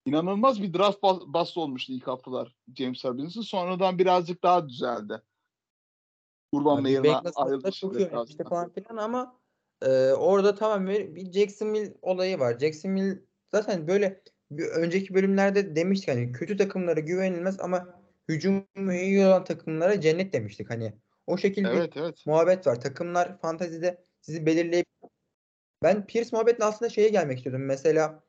[0.06, 3.42] İnanılmaz bir draft bas olmuştu ilk haftalar James Robinson.
[3.42, 5.22] Sonradan birazcık daha düzeldi.
[6.52, 7.70] Urban Meyer'ına ayrıldı.
[7.70, 9.40] Çok iyi işte falan filan ama
[9.82, 12.58] e, orada tamam bir Jacksonville olayı var.
[12.58, 13.22] Jacksonville
[13.54, 17.88] zaten böyle bir önceki bölümlerde demiştik hani kötü takımlara güvenilmez ama
[18.28, 20.94] hücum iyi olan takımlara cennet demiştik hani.
[21.30, 22.26] O şekilde evet, evet.
[22.26, 22.80] muhabbet var.
[22.80, 24.86] Takımlar fantazide sizi belirleyip
[25.82, 27.64] ben Pierce muhabbetin aslında şeye gelmek istiyordum.
[27.64, 28.24] Mesela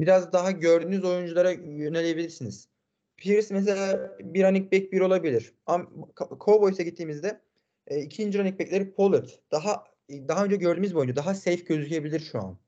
[0.00, 2.68] biraz daha gördüğünüz oyunculara yönelebilirsiniz.
[3.16, 5.54] Pierce mesela bir running back bir olabilir.
[6.40, 7.40] Cowboys'a gittiğimizde
[7.86, 9.28] e, ikinci running back'leri Pollard.
[9.52, 11.16] Daha daha önce gördüğümüz bir oyuncu.
[11.16, 12.58] Daha safe gözükebilir şu an.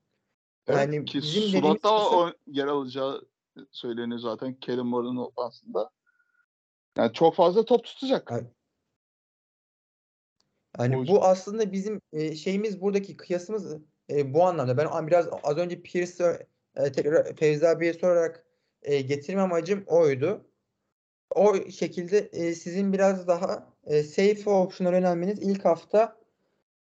[0.66, 2.18] Evet, yani ki bizim Surat'ta kısım...
[2.18, 3.24] o yer alacağı
[3.70, 5.90] söyleniyor zaten Kellen Moore'un aslında.
[6.98, 8.30] Yani çok fazla top tutacak.
[8.30, 8.46] Yani,
[10.78, 13.76] yani bu aslında bizim e, şeyimiz buradaki kıyasımız
[14.10, 14.76] e, bu anlamda.
[14.76, 18.44] Ben biraz az önce Pierce e, tekrar Fevzi abiye sorarak
[18.82, 20.46] e, getirme amacım oydu.
[21.34, 26.16] O şekilde e, sizin biraz daha e, safe option'a yönelmeniz ilk hafta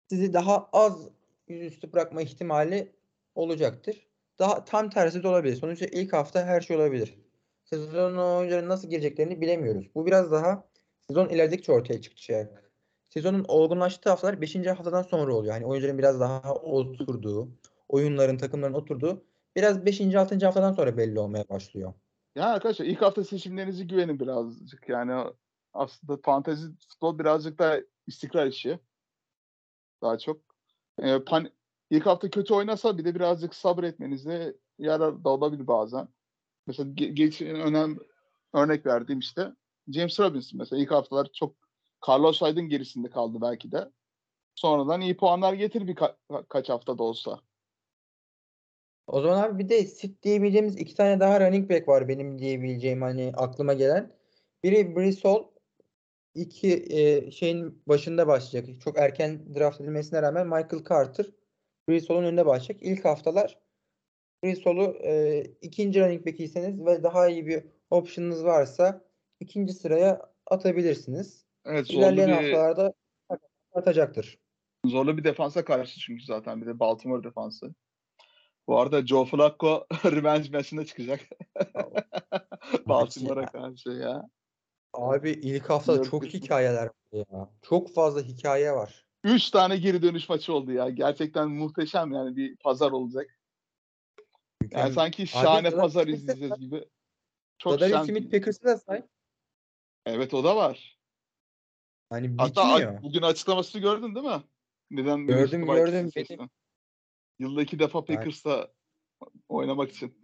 [0.09, 1.09] sizi daha az
[1.47, 2.91] yüzüstü bırakma ihtimali
[3.35, 4.07] olacaktır.
[4.39, 5.55] Daha tam tersi de olabilir.
[5.55, 7.17] Sonuçta ilk hafta her şey olabilir.
[7.63, 9.95] Sezon oyuncuların nasıl gireceklerini bilemiyoruz.
[9.95, 10.67] Bu biraz daha
[11.07, 12.72] sezon ilerledikçe ortaya çıkacak.
[13.13, 14.55] Sezonun olgunlaştığı haftalar 5.
[14.55, 15.53] haftadan sonra oluyor.
[15.53, 17.49] Yani oyuncuların biraz daha oturduğu,
[17.89, 19.23] oyunların, takımların oturduğu
[19.55, 20.15] biraz 5.
[20.15, 20.45] 6.
[20.45, 21.93] haftadan sonra belli olmaya başlıyor.
[22.35, 24.89] Ya arkadaşlar ilk hafta seçimlerinizi güvenin birazcık.
[24.89, 25.33] Yani
[25.73, 28.79] aslında fantezi futbol birazcık daha istikrar işi.
[30.01, 30.41] Daha çok.
[30.99, 31.49] E, pan,
[31.89, 36.07] ilk hafta kötü oynasa bir de birazcık sabretmenize yarar da olabilir bazen.
[36.67, 37.97] Mesela geç önem
[38.53, 39.51] örnek verdiğim işte
[39.87, 41.62] James Robinson mesela ilk haftalar çok
[42.07, 43.91] Carlos Hyde'ın gerisinde kaldı belki de.
[44.55, 47.41] Sonradan iyi puanlar getir bir ka- kaç haftada olsa.
[49.07, 53.01] O zaman abi bir de sit diyebileceğimiz iki tane daha running back var benim diyebileceğim
[53.01, 54.15] hani aklıma gelen.
[54.63, 55.47] Biri Brissol
[56.35, 58.81] iki e, şeyin başında başlayacak.
[58.81, 61.25] Çok erken draft edilmesine rağmen Michael Carter
[61.89, 62.83] Brissol'un önünde başlayacak.
[62.83, 63.59] İlk haftalar
[64.43, 69.05] Brissol'u e, ikinci running back'iyseniz ve daha iyi bir option'ınız varsa
[69.39, 71.42] ikinci sıraya atabilirsiniz.
[71.65, 72.93] Evet, İlerleyen bir, haftalarda
[73.73, 74.37] atacaktır.
[74.85, 77.73] Zorlu bir defansa karşı çünkü zaten bir de Baltimore defansı.
[78.67, 81.19] Bu arada Joe Flacco revenge maçında çıkacak.
[82.87, 84.29] Baltimore'a karşı ya.
[84.93, 87.49] Abi ilk hafta çok hikayeler var ya.
[87.61, 89.05] Çok fazla hikaye var.
[89.23, 90.89] Üç tane geri dönüş maçı oldu ya.
[90.89, 93.39] Gerçekten muhteşem yani bir pazar olacak.
[94.71, 96.85] Yani sanki şahane Abi, pazar izleyeceğiz gibi.
[97.57, 98.03] Çok Dodari şen...
[98.03, 99.03] Smith Packers'ı da say.
[100.05, 100.97] Evet o da var.
[102.13, 103.03] Hani Hatta bitmiyor.
[103.03, 104.43] bugün açıklamasını gördün değil mi?
[104.91, 106.11] Neden gördüm gördüm.
[106.15, 106.49] Benim...
[107.39, 108.67] Yılda iki defa Packers'ta
[109.49, 110.17] oynamak için.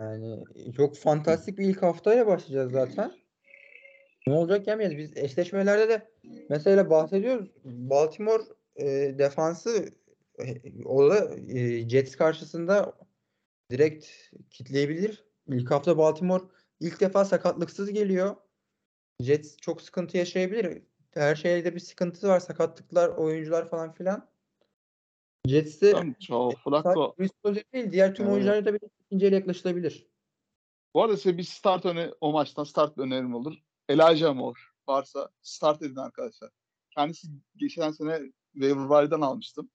[0.00, 0.44] yani
[0.76, 3.12] çok fantastik bir ilk haftaya başlayacağız zaten.
[4.26, 4.98] Ne olacak yemeyiz.
[4.98, 6.10] Biz eşleşmelerde de
[6.50, 7.50] mesela bahsediyoruz.
[7.64, 8.42] Baltimore
[8.76, 8.86] e,
[9.18, 9.88] defansı
[10.38, 12.92] e, o da e, Jets karşısında
[13.70, 14.06] direkt
[14.50, 15.24] kitleyebilir.
[15.46, 16.44] İlk hafta Baltimore
[16.80, 18.36] ilk defa sakatlıksız geliyor.
[19.20, 20.82] Jets çok sıkıntı yaşayabilir.
[21.10, 22.40] Her şeyde bir sıkıntısı var.
[22.40, 24.28] Sakatlıklar, oyuncular falan filan.
[25.46, 27.14] Jets'te Tamam, Flacco.
[27.72, 28.34] değil, diğer tüm evet.
[28.34, 30.06] oyunculara da bir ikinci ele yaklaşılabilir.
[30.94, 33.54] Bu arada size bir start öne o maçtan start önerim olur.
[33.88, 36.50] Elijah Moore varsa start edin arkadaşlar.
[36.90, 38.20] Kendisi geçen sene
[38.52, 39.70] waiver almıştım.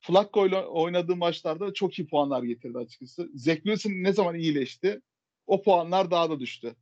[0.00, 3.30] Flacco ile oynadığı maçlarda çok iyi puanlar getirdi açıkçası.
[3.34, 5.00] Zach Wilson ne zaman iyileşti
[5.46, 6.76] o puanlar daha da düştü.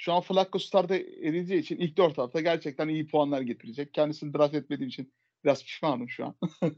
[0.00, 3.94] Şu an Flacco start edileceği için ilk dört hafta gerçekten iyi puanlar getirecek.
[3.94, 5.12] Kendisini draft etmediğim için
[5.44, 6.34] biraz pişmanım şu an.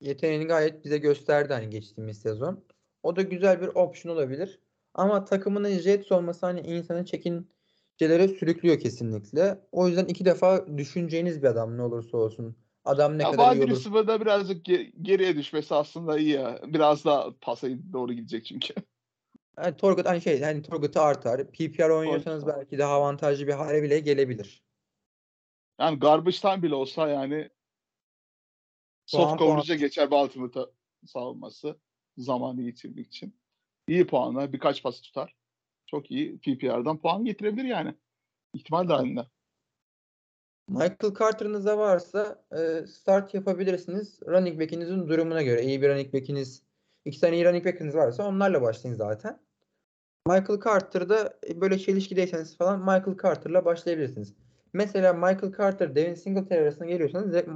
[0.00, 2.64] Yeteneğini gayet bize gösterdi hani geçtiğimiz sezon.
[3.02, 4.60] O da güzel bir option olabilir.
[4.94, 9.60] Ama takımının Jets olması hani insanı çekincelere sürüklüyor kesinlikle.
[9.72, 12.56] O yüzden iki defa düşüneceğiniz bir adam ne olursa olsun.
[12.84, 14.20] Adam ne ya kadar iyi olur.
[14.20, 14.64] Birazcık
[15.02, 16.60] geriye düşmesi aslında iyi ya.
[16.66, 18.74] Biraz daha pasa doğru gidecek çünkü.
[19.58, 21.50] Yani Torgut hani şey hani Torgut'u artar.
[21.50, 24.64] PPR oynuyorsanız belki daha avantajlı bir hale bile gelebilir.
[25.80, 27.50] Yani garbage time bile olsa yani
[29.06, 30.70] soft coverage'e geçer Baltimore'da
[31.06, 31.78] savunması
[32.16, 33.36] zamanı geçirmek için.
[33.88, 35.36] İyi puanlar, birkaç pas tutar.
[35.86, 37.94] Çok iyi PPR'dan puan getirebilir yani.
[38.54, 39.26] İhtimal dahilinde.
[40.68, 44.20] Michael Carter'ınız da varsa e, start yapabilirsiniz.
[44.26, 45.62] Running back'inizin durumuna göre.
[45.62, 46.62] iyi bir running back'iniz,
[47.04, 49.43] iki tane iyi running back'iniz varsa onlarla başlayın zaten.
[50.28, 54.34] Michael Carter'da e, böyle çelişkideyseniz falan Michael Carter'la başlayabilirsiniz.
[54.72, 57.50] Mesela Michael Carter, Devin Singletary arasında geliyorsanız direkt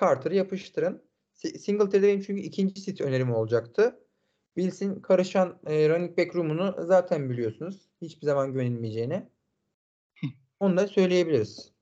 [0.00, 1.02] Carter'ı yapıştırın.
[1.34, 4.00] Singletary benim çünkü ikinci sit önerim olacaktı.
[4.56, 7.88] Bills'in karışan e, running back room'unu zaten biliyorsunuz.
[8.02, 9.28] Hiçbir zaman güvenilmeyeceğini.
[10.60, 11.72] Onu da söyleyebiliriz.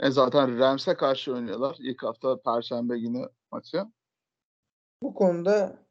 [0.00, 1.76] E zaten Rams'e karşı oynuyorlar.
[1.80, 3.84] İlk hafta Perşembe günü maçı.
[5.02, 5.87] Bu konuda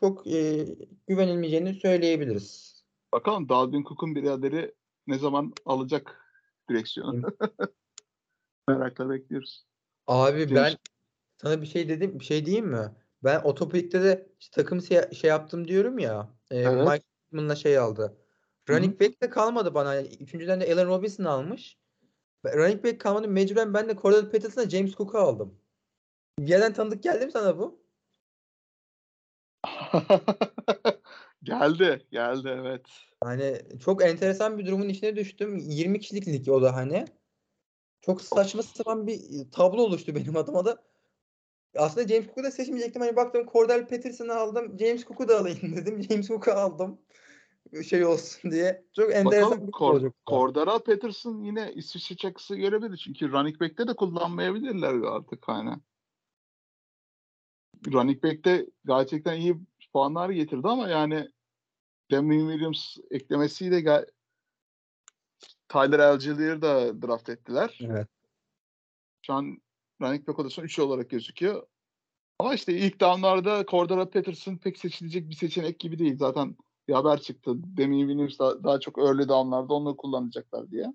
[0.00, 0.66] çok e,
[1.06, 2.76] güvenilmeyeceğini söyleyebiliriz.
[3.12, 4.74] Bakalım Dalvin Cook'un biraderi
[5.06, 6.32] ne zaman alacak
[6.70, 7.26] direksiyonu.
[8.68, 9.66] Merakla bekliyoruz.
[10.06, 10.54] Abi Demiş.
[10.54, 10.76] ben
[11.36, 12.92] sana bir şey dedim, bir şey diyeyim mi?
[13.24, 16.28] Ben Otopik'te de işte takım şey, şey yaptım diyorum ya.
[16.50, 16.88] E, evet.
[16.88, 18.16] Mike Pittman'la şey aldı.
[18.68, 19.94] Running back de kalmadı bana.
[19.94, 21.78] Yani üçüncüden de Allen Robinson almış.
[22.46, 23.28] Running back kalmadı.
[23.28, 25.58] Mecburen ben de Cordell Patterson'a James Cook'u aldım.
[26.38, 27.85] Bir yerden tanıdık geldi mi sana bu?
[31.42, 32.06] geldi.
[32.10, 32.86] Geldi evet.
[33.24, 35.56] Hani çok enteresan bir durumun içine düştüm.
[35.56, 37.04] 20 kişilik lig o da hani.
[38.00, 39.20] Çok saçma sapan bir
[39.52, 40.82] tablo oluştu benim adıma da.
[41.76, 43.02] Aslında James Cook'u da seçmeyecektim.
[43.02, 44.78] Hani baktım Cordell Patterson'ı aldım.
[44.78, 46.02] James Cook'u da alayım dedim.
[46.02, 46.98] James Cook'u aldım.
[47.88, 48.84] Şey olsun diye.
[48.96, 50.12] Çok enteresan Bakalım, bir Cor-.
[50.26, 52.96] Cordell Patterson yine İsviçre çakısı görebilir.
[52.96, 55.70] Çünkü running back'te de kullanmayabilirler artık hani.
[57.92, 59.56] Running back'te gerçekten iyi
[59.96, 61.28] puanlar getirdi ama yani
[62.10, 64.06] Damien Williams eklemesiyle gel
[65.68, 67.78] Tyler Algier'i da draft ettiler.
[67.82, 68.08] Evet.
[69.22, 69.58] Şu an
[70.02, 71.66] running back odasında 3 olarak gözüküyor.
[72.38, 76.18] Ama işte ilk downlarda Cordero Patterson pek seçilecek bir seçenek gibi değil.
[76.18, 76.56] Zaten
[76.88, 77.76] bir haber çıktı.
[77.76, 80.94] Damien Williams daha, daha çok early downlarda onu kullanacaklar diye.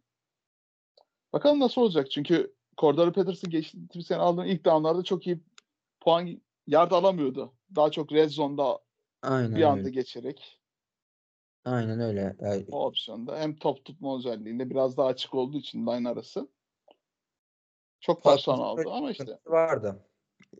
[1.34, 2.12] Bakalım nasıl olacak.
[2.12, 5.40] Çünkü Cordero Patterson geçtiğimiz sene aldığım ilk downlarda çok iyi
[6.00, 7.54] puan yard alamıyordu.
[7.76, 8.80] Daha çok red zone'da
[9.22, 9.90] Aynen bir anda öyle.
[9.90, 10.62] geçerek.
[11.66, 12.36] Aynen öyle.
[12.40, 12.66] Yani...
[12.72, 16.48] O opsiyonda hem top tutma özelliğinde biraz daha açık olduğu için line arası.
[18.00, 19.40] Çok person aldı ama işte.
[19.46, 20.06] Vardı.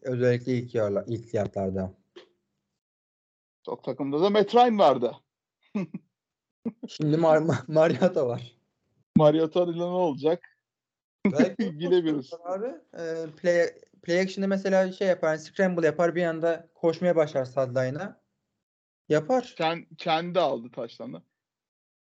[0.02, 1.94] Özellikle ilk yarlar, ilk yarlarda.
[3.66, 5.16] Çok takımda da Metrain vardı.
[6.88, 8.58] Şimdi Mar Mariota var.
[9.16, 10.58] Mariota ile ne olacak?
[11.60, 12.32] Bilemiyoruz.
[12.44, 13.68] Abi, e, play,
[14.04, 18.21] play action'da mesela şey yapar, scramble yapar bir anda koşmaya başlar sideline'a.
[19.10, 19.54] Yapar.
[19.58, 21.22] Kend, kendi aldı taştanı.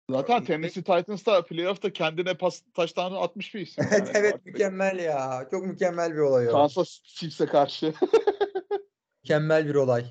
[0.09, 3.85] Zaten Tennessee Titans'ta playoff'ta kendine pas taştanı atmış bir isim.
[3.91, 4.17] evet yani.
[4.17, 5.47] evet mükemmel ya.
[5.51, 6.51] Çok mükemmel bir olay o.
[6.51, 7.93] Kansas Chiefs'e karşı.
[9.23, 10.05] mükemmel bir olay.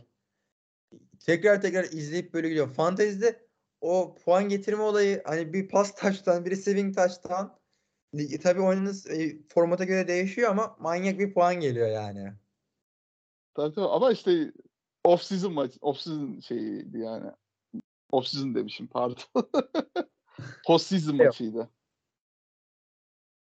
[1.26, 2.72] Tekrar tekrar izleyip böyle gidiyorum.
[2.72, 3.46] Fantasy'de
[3.80, 7.58] o puan getirme olayı hani bir pas taştan, bir receiving taştan
[8.42, 12.32] tabii oyununuz e, formata göre değişiyor ama manyak bir puan geliyor yani.
[13.54, 14.52] Tabii tabii ama işte
[15.06, 17.30] off season maç, off season şeyiydi yani.
[18.10, 19.22] Off season demişim pardon.
[20.66, 21.70] Post season maçıydı.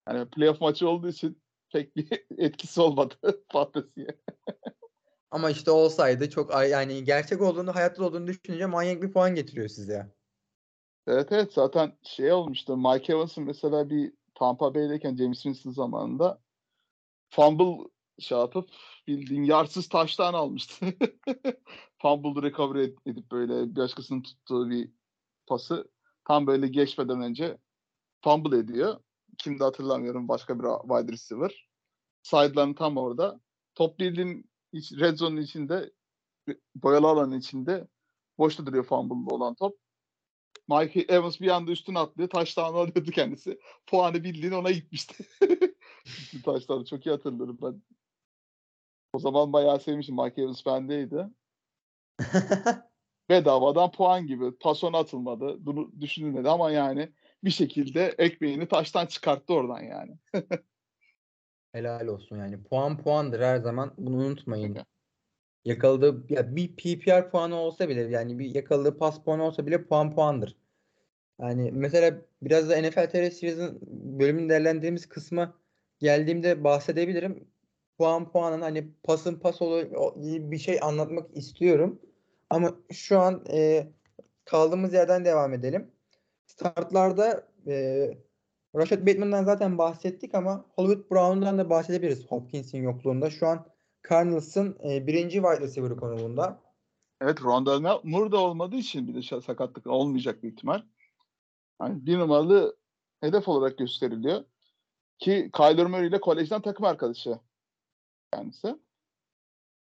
[0.08, 3.15] Yani playoff maçı olduğu için pek bir etkisi olmadı
[3.52, 4.21] Fantasi'ye.
[5.32, 10.13] Ama işte olsaydı çok yani gerçek olduğunu, hayatta olduğunu düşününce manyak bir puan getiriyor size.
[11.08, 12.78] Evet evet zaten şey olmuştu.
[12.78, 16.41] Mike Evans'ın mesela bir Tampa Bay'deyken James Winston zamanında
[17.30, 17.89] fumble
[18.21, 18.69] şey yapıp
[19.07, 20.86] bildiğin yarsız taştan almıştı.
[22.01, 24.91] Fumble'ı recover edip böyle başkasının tuttuğu bir
[25.47, 25.91] pası
[26.27, 27.57] tam böyle geçmeden önce
[28.23, 28.99] fumble ediyor.
[29.38, 31.69] Kimde hatırlamıyorum başka bir wide receiver.
[32.23, 33.41] Sideline tam orada.
[33.75, 35.91] Top bildiğin red zone'un içinde
[36.75, 37.88] boyalı alanın içinde
[38.38, 39.77] boşta duruyor fumble'da olan top.
[40.67, 42.29] Mike Evans bir anda üstüne atlıyor.
[42.29, 43.60] Taştan alıyordu kendisi.
[43.88, 45.25] Puanı bildiğin ona gitmişti.
[46.45, 47.81] taştan çok iyi hatırlıyorum ben.
[49.13, 50.15] O zaman bayağı sevmişim.
[50.15, 51.28] Mike Evans bendeydi.
[53.30, 54.58] Bedavadan puan gibi.
[54.58, 55.65] Pasona atılmadı.
[55.65, 57.10] Bunu düşünülmedi ama yani
[57.43, 60.17] bir şekilde ekmeğini taştan çıkarttı oradan yani.
[61.71, 62.63] Helal olsun yani.
[62.63, 63.93] Puan puandır her zaman.
[63.97, 64.78] Bunu unutmayın.
[65.65, 70.15] Yakaladığı ya bir PPR puanı olsa bile yani bir yakaladığı pas puanı olsa bile puan
[70.15, 70.56] puandır.
[71.39, 73.80] Yani mesela biraz da NFL TR Series'in
[74.19, 75.54] bölümünü değerlendirdiğimiz kısma
[76.00, 77.47] geldiğimde bahsedebilirim.
[78.02, 79.86] Puan puanın hani pasın pas olur
[80.52, 82.00] bir şey anlatmak istiyorum.
[82.50, 83.88] Ama şu an e,
[84.46, 85.92] kaldığımız yerden devam edelim.
[86.46, 88.08] Startlarda e,
[88.76, 93.30] Rashad Bateman'dan zaten bahsettik ama Hollywood Brown'dan da bahsedebiliriz Hopkins'in yokluğunda.
[93.30, 93.66] Şu an
[94.10, 96.62] Cardinals'ın e, birinci wide receiver konumunda.
[97.22, 100.82] Evet Rondell Moore da olmadığı için bir de sakatlık olmayacak bir ihtimal.
[101.82, 102.78] Yani bir numaralı
[103.20, 104.44] hedef olarak gösteriliyor.
[105.20, 107.40] Ki Kyler Murray ile kolejden takım arkadaşı
[108.34, 108.80] kendisi.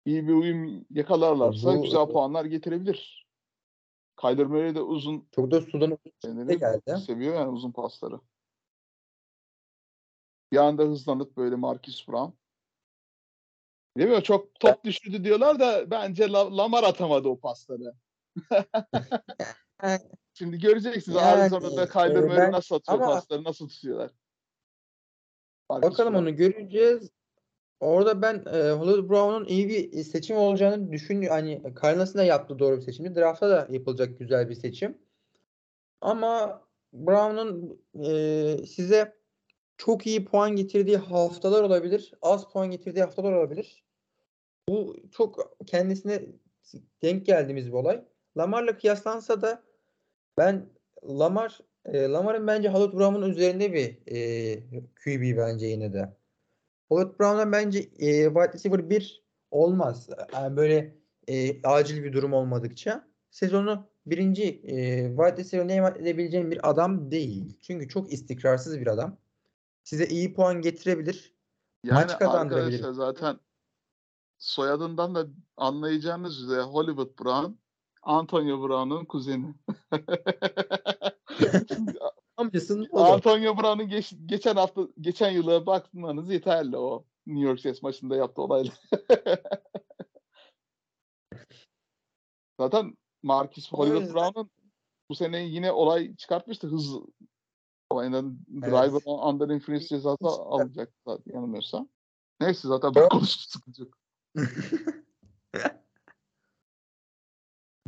[0.04, 3.26] İyi bir uyum yakalarlarsa Bu, güzel puanlar getirebilir.
[4.20, 5.98] Kyler Murray de uzun çok da sudan
[6.58, 7.00] geldi.
[7.06, 8.20] Seviyor yani uzun pasları.
[10.52, 12.32] Bir anda hızlanıp böyle Marcus Brown.
[13.96, 14.22] Mi?
[14.22, 17.94] Çok top düşürdü diyorlar da bence Lamar atamadı o pasları.
[20.34, 24.10] Şimdi göreceksiniz yani, Arizona'da Kyler Murray nasıl atıyor ama, pasları, nasıl tutuyorlar.
[25.70, 26.26] Marcus bakalım Brown.
[26.26, 27.10] onu göreceğiz.
[27.80, 31.36] Orada ben e, Hollywood Brown'un iyi bir seçim olacağını düşünüyorum.
[31.36, 33.14] Hani Cardinals'ın da yaptığı doğru bir seçimdi.
[33.14, 34.98] Draft'ta da yapılacak güzel bir seçim.
[36.00, 36.62] Ama
[36.92, 39.16] Brown'un e, size
[39.76, 42.12] çok iyi puan getirdiği haftalar olabilir.
[42.22, 43.84] Az puan getirdiği haftalar olabilir.
[44.68, 46.22] Bu çok kendisine
[47.02, 48.04] denk geldiğimiz bir olay.
[48.36, 49.62] Lamar'la kıyaslansa da
[50.38, 50.66] ben
[51.08, 54.60] Lamar e, Lamar'ın bence Hollywood Brown'un üzerinde bir e,
[55.04, 56.19] QB bence yine de.
[56.90, 60.08] Hollywood Brown'dan bence e, wide receiver 1 olmaz.
[60.32, 60.96] Yani böyle
[61.28, 67.58] e, acil bir durum olmadıkça sezonu birinci e, wide receiver'ına emanet edebileceğim bir adam değil.
[67.62, 69.18] Çünkü çok istikrarsız bir adam.
[69.84, 71.34] Size iyi puan getirebilir.
[71.84, 72.92] Yani maç kazandırabilir.
[72.92, 73.38] zaten
[74.38, 75.26] soyadından da
[75.56, 77.52] anlayacağınız üzere Hollywood Brown
[78.02, 79.54] Antonio Brown'un kuzeni.
[82.40, 88.16] Amcasının Antonio Brown'un geç, geçen hafta geçen yıla bakmanız yeterli o New York Jets maçında
[88.16, 88.72] yaptığı olayla.
[92.60, 94.50] Zaten Marcus Hollywood Brown'un
[95.10, 96.96] bu sene yine olay çıkartmıştı hız
[97.90, 98.64] olayından evet.
[98.64, 101.88] driver under influence cezası alacak zaten yanılmıyorsam.
[102.40, 103.94] Neyse zaten ben konuştum sıkıntı yok.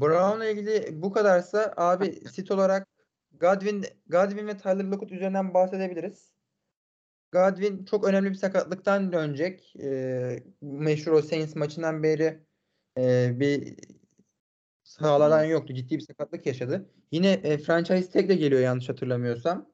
[0.01, 2.89] Brown'la ilgili bu kadarsa abi sit olarak
[3.43, 6.33] Godwin, Godwin ve Tyler Lockett üzerinden bahsedebiliriz.
[7.33, 9.77] Godwin çok önemli bir sakatlıktan dönecek.
[9.77, 12.47] E, meşhur o Saints maçından beri
[12.99, 13.77] e, bir
[14.83, 15.75] sahalardan yoktu.
[15.75, 16.91] Ciddi bir sakatlık yaşadı.
[17.11, 19.73] Yine e, franchise tag de geliyor yanlış hatırlamıyorsam.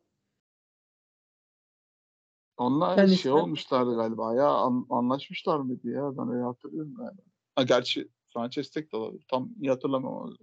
[2.56, 3.16] Onlar Kendisi...
[3.16, 7.22] şey olmuşlardı galiba ya an, anlaşmışlar mıydı ya ben öyle hatırlıyorum galiba.
[7.54, 9.24] Ha, gerçi franchise tag de olabilir.
[9.28, 10.36] Tam iyi hatırlamam.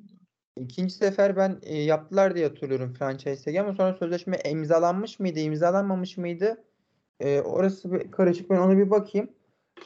[0.58, 6.18] İkinci sefer ben e, yaptılar diye hatırlıyorum franchise tag ama sonra sözleşme imzalanmış mıydı, imzalanmamış
[6.18, 6.64] mıydı?
[7.20, 8.49] E, orası bir karışık.
[8.49, 9.32] Ben ona bir bakayım.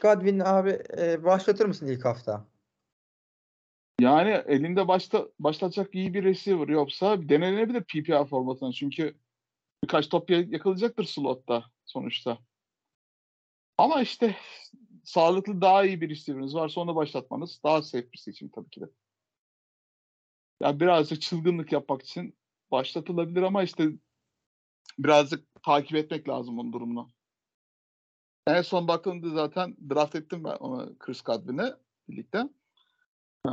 [0.01, 2.45] Godwin abi e, başlatır mısın ilk hafta?
[3.99, 8.71] Yani elinde başta başlatacak iyi bir receiver yoksa denenebilir PPR formatına.
[8.71, 9.15] Çünkü
[9.83, 12.37] birkaç top yakalayacaktır slotta sonuçta.
[13.77, 14.35] Ama işte
[15.03, 18.85] sağlıklı daha iyi bir receiver'ınız varsa onu başlatmanız daha safe bir seçim tabii ki de.
[20.61, 22.37] Yani birazcık çılgınlık yapmak için
[22.71, 23.89] başlatılabilir ama işte
[24.99, 27.09] birazcık takip etmek lazım onun durumunu.
[28.47, 31.73] En son baktığımda zaten draft ettim ben onu Chris Godwin'e
[32.09, 32.37] birlikte.
[33.45, 33.49] Ee,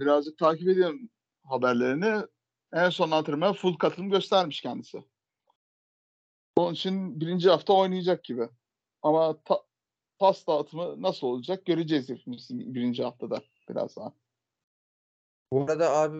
[0.00, 1.08] birazcık takip ediyorum
[1.44, 2.26] haberlerini.
[2.72, 5.04] En son antrenmana full katılım göstermiş kendisi.
[6.56, 8.48] Onun için birinci hafta oynayacak gibi.
[9.02, 9.62] Ama ta-
[10.18, 14.12] pas dağıtımı nasıl olacak göreceğiz hepimiz birinci haftada biraz daha.
[15.52, 16.16] Bu arada abi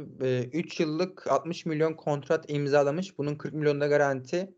[0.52, 3.18] 3 yıllık 60 milyon kontrat imzalamış.
[3.18, 4.54] Bunun 40 milyon da garanti.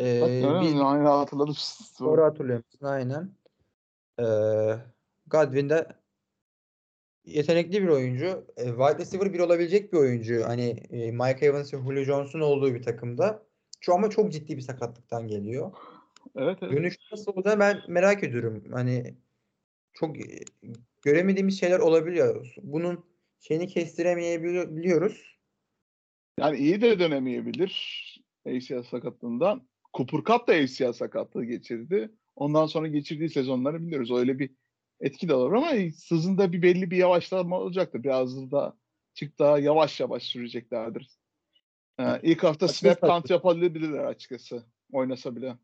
[0.00, 1.54] Ee, biz aynı hatırladım.
[2.00, 2.64] Doğru hatırlıyorum.
[2.82, 3.30] Aynen.
[4.20, 4.24] Ee,
[5.26, 5.88] Godwin de
[7.24, 8.46] yetenekli bir oyuncu.
[8.56, 10.44] E, wide receiver bir olabilecek bir oyuncu.
[10.44, 13.42] Hani e, Mike Evans ve Julio Jones'un olduğu bir takımda.
[13.80, 15.72] Şu ama çok ciddi bir sakatlıktan geliyor.
[16.36, 16.72] Evet, evet.
[16.72, 18.64] Dönüş nasıl olacağını ben merak ediyorum.
[18.72, 19.14] Hani
[19.92, 20.16] çok
[21.02, 22.54] göremediğimiz şeyler olabiliyor.
[22.62, 23.04] Bunun
[23.48, 25.38] şeyini kestiremeyebiliyoruz.
[26.40, 27.74] Yani iyi de dönemeyebilir
[28.46, 29.68] ACL sakatlığından.
[29.94, 32.10] Cooper Cup da ACL sakatlığı geçirdi.
[32.36, 34.10] Ondan sonra geçirdiği sezonları biliyoruz.
[34.10, 34.50] Öyle bir
[35.00, 38.02] etki de var ama sızında bir belli bir yavaşlama olacaktır.
[38.02, 38.76] Biraz da
[39.14, 41.10] çık daha yavaş yavaş süreceklerdir.
[41.98, 44.62] Ee, ilk hafta snap count yapabilirler açıkçası.
[44.92, 45.56] Oynasa bile.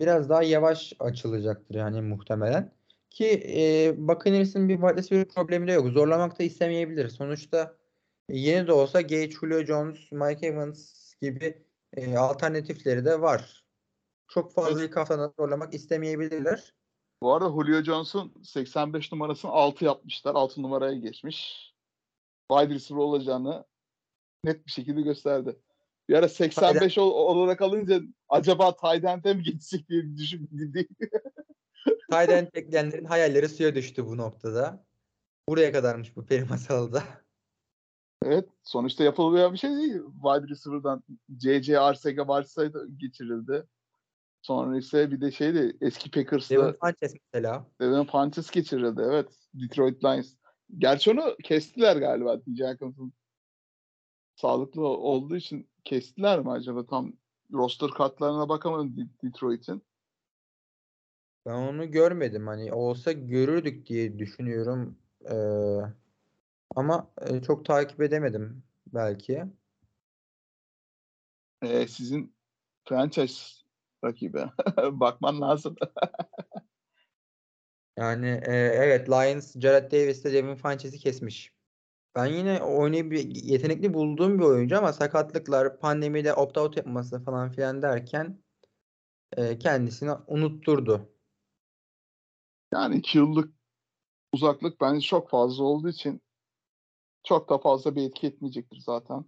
[0.00, 2.72] Biraz daha yavaş açılacaktır yani muhtemelen.
[3.14, 5.88] Ki e, Buccaneers'ın bir vadesi bir problemi de yok.
[5.88, 7.08] Zorlamak da istemeyebilir.
[7.08, 7.76] Sonuçta
[8.28, 11.64] e, yeni de olsa Gage, Julio Jones, Mike Evans gibi
[11.96, 13.64] e, alternatifleri de var.
[14.28, 16.74] Çok fazla ilk haftada zorlamak istemeyebilirler.
[17.22, 20.34] Bu arada Julio Jones'un 85 numarasını 6 yapmışlar.
[20.34, 21.68] 6 numaraya geçmiş.
[22.50, 23.64] Wide receiver olacağını
[24.44, 25.56] net bir şekilde gösterdi.
[26.08, 30.88] Bir ara 85 ol, olarak alınca acaba Tayden'de mi geçecek diye düşündüm.
[32.12, 34.84] Tayden bekleyenlerin hayalleri suya düştü bu noktada.
[35.48, 37.02] Buraya kadarmış bu peri masalda.
[38.24, 38.48] Evet.
[38.62, 40.00] Sonuçta yapılmayan bir şey değil.
[40.22, 41.02] Wide receiver'dan
[41.36, 41.78] C.C.
[41.78, 43.66] Arcega varsaydı geçirildi.
[44.42, 47.66] Sonra ise bir de şeydi eski Packers'ta Devin Funches mesela.
[47.80, 49.02] Devin Funches geçirildi.
[49.04, 49.28] Evet.
[49.54, 50.34] Detroit Lions.
[50.78, 53.12] Gerçi onu kestiler galiba DJ Hawkins'ın
[54.36, 56.86] sağlıklı olduğu için kestiler mi acaba?
[56.86, 57.12] Tam
[57.52, 59.82] roster kartlarına bakamadım Detroit'in.
[61.46, 62.46] Ben onu görmedim.
[62.46, 64.98] Hani olsa görürdük diye düşünüyorum.
[65.30, 65.34] Ee,
[66.76, 69.44] ama e, çok takip edemedim belki.
[71.62, 72.34] Ee, sizin
[72.88, 73.42] franchise
[74.04, 74.38] rakibi.
[74.92, 75.76] Bakman lazım.
[77.98, 81.52] yani e, evet Lions Jared Davis de Devin Funches'i kesmiş.
[82.16, 83.12] Ben yine oynayıp
[83.44, 88.42] yetenekli bulduğum bir oyuncu ama sakatlıklar, pandemide opt-out yapması falan filan derken
[89.36, 91.11] e, kendisini unutturdu.
[92.72, 93.54] Yani iki yıllık
[94.32, 96.22] uzaklık bence çok fazla olduğu için
[97.24, 99.24] çok da fazla bir etki etmeyecektir zaten.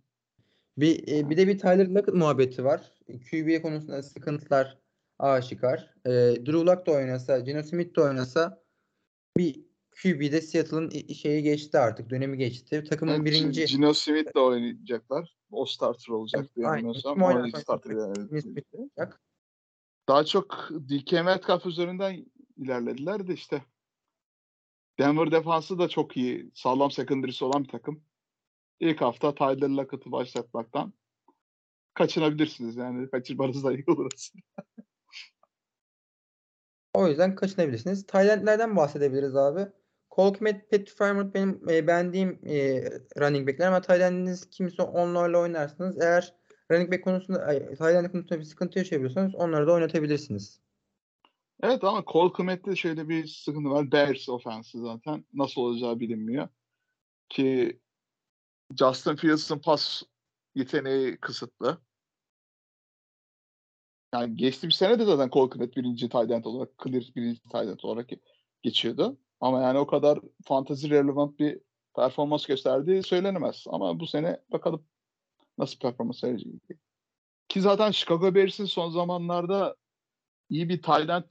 [0.78, 2.92] Bir e, bir de bir Tyler Lockett muhabbeti var.
[3.06, 4.78] QB konusunda sıkıntılar
[5.18, 5.94] aşikar.
[6.06, 6.10] E,
[6.46, 8.62] Drew Lock da oynasa, Geno Smith de oynasa
[9.36, 9.64] bir
[10.02, 12.10] QB'de Seattle'ın şeyi geçti artık.
[12.10, 12.84] Dönemi geçti.
[12.90, 13.66] Takımın evet, birinci...
[13.66, 15.36] Geno Smith de oynayacaklar.
[15.50, 17.24] O starter olacak diye anlıyorsam.
[17.24, 17.50] Aynen.
[17.50, 18.62] starter yani.
[20.08, 22.26] Daha çok DK Metcalf üzerinden
[22.64, 23.62] ilerlediler de işte.
[24.98, 26.50] Denver defansı da çok iyi.
[26.54, 28.04] Sağlam secondary'si olan bir takım.
[28.80, 30.92] İlk hafta Tyler Lockett'ı başlatmaktan
[31.94, 33.10] kaçınabilirsiniz yani.
[33.10, 34.44] Kaçırmanız da iyi olur aslında.
[36.94, 38.06] o yüzden kaçınabilirsiniz.
[38.06, 39.66] Taylandlerden bahsedebiliriz abi.
[40.10, 42.84] Cole Kmet, Patrick Farmer benim e, beğendiğim e,
[43.20, 46.00] running backler ama Tayland'iniz kimse onlarla oynarsınız.
[46.00, 46.34] Eğer
[46.70, 47.46] running back konusunda
[47.78, 50.63] Tayland konusunda bir sıkıntı yaşayabiliyorsanız onları da oynatabilirsiniz.
[51.62, 53.92] Evet ama Cole Kmet'te şöyle bir sıkıntı var.
[53.92, 55.24] Bears ofensi zaten.
[55.32, 56.48] Nasıl olacağı bilinmiyor.
[57.28, 57.80] Ki
[58.78, 60.02] Justin Fields'ın pas
[60.54, 61.80] yeteneği kısıtlı.
[64.14, 68.10] Yani geçtiğimiz sene de zaten Cole Kmet birinci tight olarak, clear birinci tight olarak
[68.62, 69.18] geçiyordu.
[69.40, 71.60] Ama yani o kadar fantasy relevant bir
[71.96, 73.64] performans gösterdiği söylenemez.
[73.68, 74.86] Ama bu sene bakalım
[75.58, 76.52] nasıl performans verecek.
[77.48, 79.76] Ki zaten Chicago Bears'in son zamanlarda
[80.50, 81.24] iyi bir end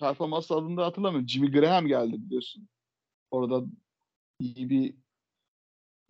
[0.00, 1.28] performans adında hatırlamıyorum.
[1.28, 2.68] Jimmy Graham geldi biliyorsun.
[3.30, 3.64] Orada
[4.40, 4.94] iyi bir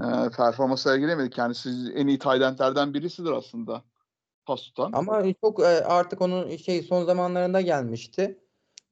[0.00, 1.30] e, performans sergilemedi.
[1.30, 3.84] Kendisi en iyi tight endlerden birisidir aslında.
[4.46, 4.92] Pas tutan.
[4.92, 8.38] Ama çok e, artık onun şey son zamanlarında gelmişti.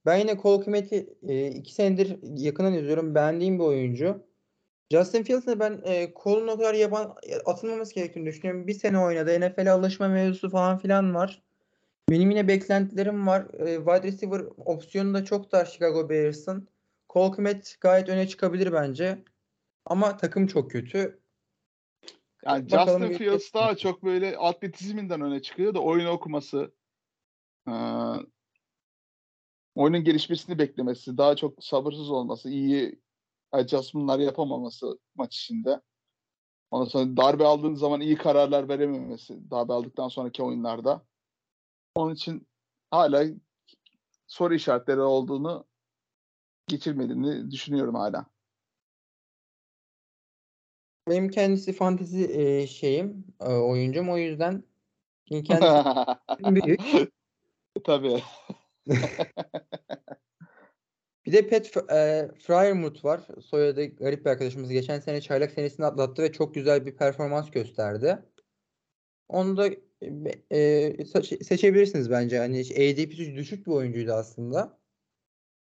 [0.07, 3.15] Ben yine Cole Kmet'i e, iki senedir yakından izliyorum.
[3.15, 4.27] Beğendiğim bir oyuncu.
[4.91, 7.15] Justin Fields'e ben e, Cole'un o kadar yaban
[7.47, 8.67] atılmaması gerektiğini düşünüyorum.
[8.67, 9.41] Bir sene oynadı.
[9.41, 11.44] NFL'e alışma mevzusu falan filan var.
[12.11, 13.47] Benim yine beklentilerim var.
[13.55, 16.69] E, wide receiver opsiyonu da çok dar Chicago Bears'ın.
[17.09, 19.25] Cole Kmet gayet öne çıkabilir bence.
[19.87, 21.21] Ama takım çok kötü.
[22.45, 26.73] Yani Bakalım Justin Fields daha çok böyle atletizminden öne çıkıyor da oyun okuması,
[27.69, 27.73] e,
[29.75, 33.01] oyunun gelişmesini beklemesi, daha çok sabırsız olması, iyi
[33.53, 35.81] adjustment'lar yapamaması maç içinde.
[36.71, 41.05] Ondan sonra darbe aldığın zaman iyi kararlar verememesi darbe aldıktan sonraki oyunlarda.
[41.95, 42.49] Onun için
[42.91, 43.25] hala
[44.27, 45.67] soru işaretleri olduğunu
[46.67, 48.27] geçirmediğini düşünüyorum hala.
[51.09, 54.65] Benim kendisi fantezi e, şeyim, e, oyuncum o yüzden
[55.27, 55.85] kendisi
[56.65, 56.81] büyük.
[57.85, 58.23] Tabii.
[61.27, 63.21] bir de Pat e, Fryermuth var.
[63.43, 64.71] Soyadı garip bir arkadaşımız.
[64.71, 68.23] Geçen sene çaylak senesini atlattı ve çok güzel bir performans gösterdi.
[69.29, 69.71] Onu da
[70.51, 71.05] e,
[71.45, 72.39] seçebilirsiniz bence.
[72.39, 74.79] Hani ADP'si düşük bir oyuncuydu aslında.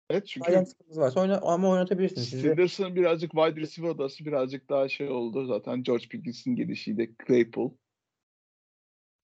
[0.10, 2.28] Evet çünkü varsa oyna, ama oynatabilirsiniz.
[2.28, 5.84] Steelers'ın birazcık wide receiver odası birazcık daha şey oldu zaten.
[5.84, 7.72] George Pickett'in gelişiyle Claypool,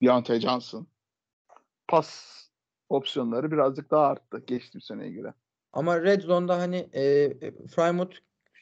[0.03, 0.87] Deontay Johnson.
[1.87, 2.43] Pas
[2.89, 5.33] opsiyonları birazcık daha arttı geçtiğim seneye göre.
[5.73, 7.33] Ama Red Zone'da hani e,
[7.67, 8.15] Frymouth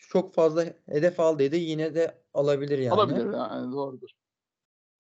[0.09, 1.55] çok fazla hedef aldıydı.
[1.55, 2.93] Yine de alabilir yani.
[2.93, 4.09] Alabilir yani doğrudur.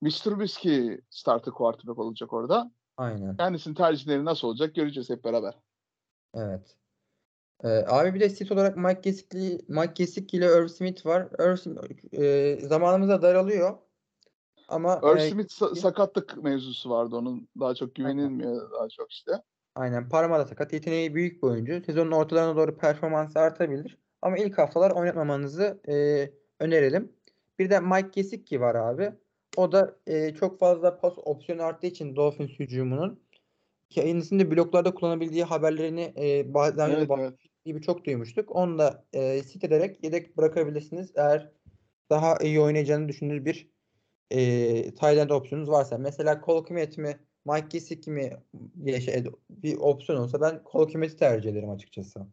[0.01, 0.23] Mr.
[0.23, 2.71] Trubisky starter quarterback olacak orada.
[2.97, 3.37] Aynen.
[3.37, 5.59] Kendisinin tercihleri nasıl olacak göreceğiz hep beraber.
[6.33, 6.75] Evet.
[7.63, 11.27] Ee, abi bir de sit olarak Mike Gesicki, Mike Gesicki ile Irv Smith var.
[11.39, 11.57] Irv
[12.23, 13.77] e, zamanımıza daralıyor.
[14.67, 17.47] Ama Irv e, Smith sa- sakatlık mevzusu vardı onun.
[17.59, 18.71] Daha çok güvenilmiyor aynen.
[18.71, 19.31] daha çok işte.
[19.75, 20.73] Aynen parmağı sakat.
[20.73, 21.81] Yeteneği büyük bir oyuncu.
[21.85, 23.97] Sezonun ortalarına doğru performansı artabilir.
[24.21, 25.93] Ama ilk haftalar oynatmamanızı e,
[26.59, 27.15] önerelim.
[27.59, 29.13] Bir de Mike Gesicki var abi.
[29.57, 33.19] O da e, çok fazla pas opsiyonu arttığı için Dolphins hücumunun
[33.89, 37.33] kendisinde bloklarda kullanabildiği haberlerini e, bazen evet, evet.
[37.65, 38.55] gibi çok duymuştuk.
[38.55, 41.11] Onu da e, sit ederek yedek bırakabilirsiniz.
[41.15, 41.51] Eğer
[42.09, 43.69] daha iyi oynayacağını düşündüğünüz bir
[44.31, 45.97] e, Thailand opsiyonunuz varsa.
[45.97, 48.37] Mesela Cole Kmet mi Mike Gesicki mi
[48.85, 52.27] diye şey, bir opsiyon olsa ben Kmet'i tercih ederim açıkçası.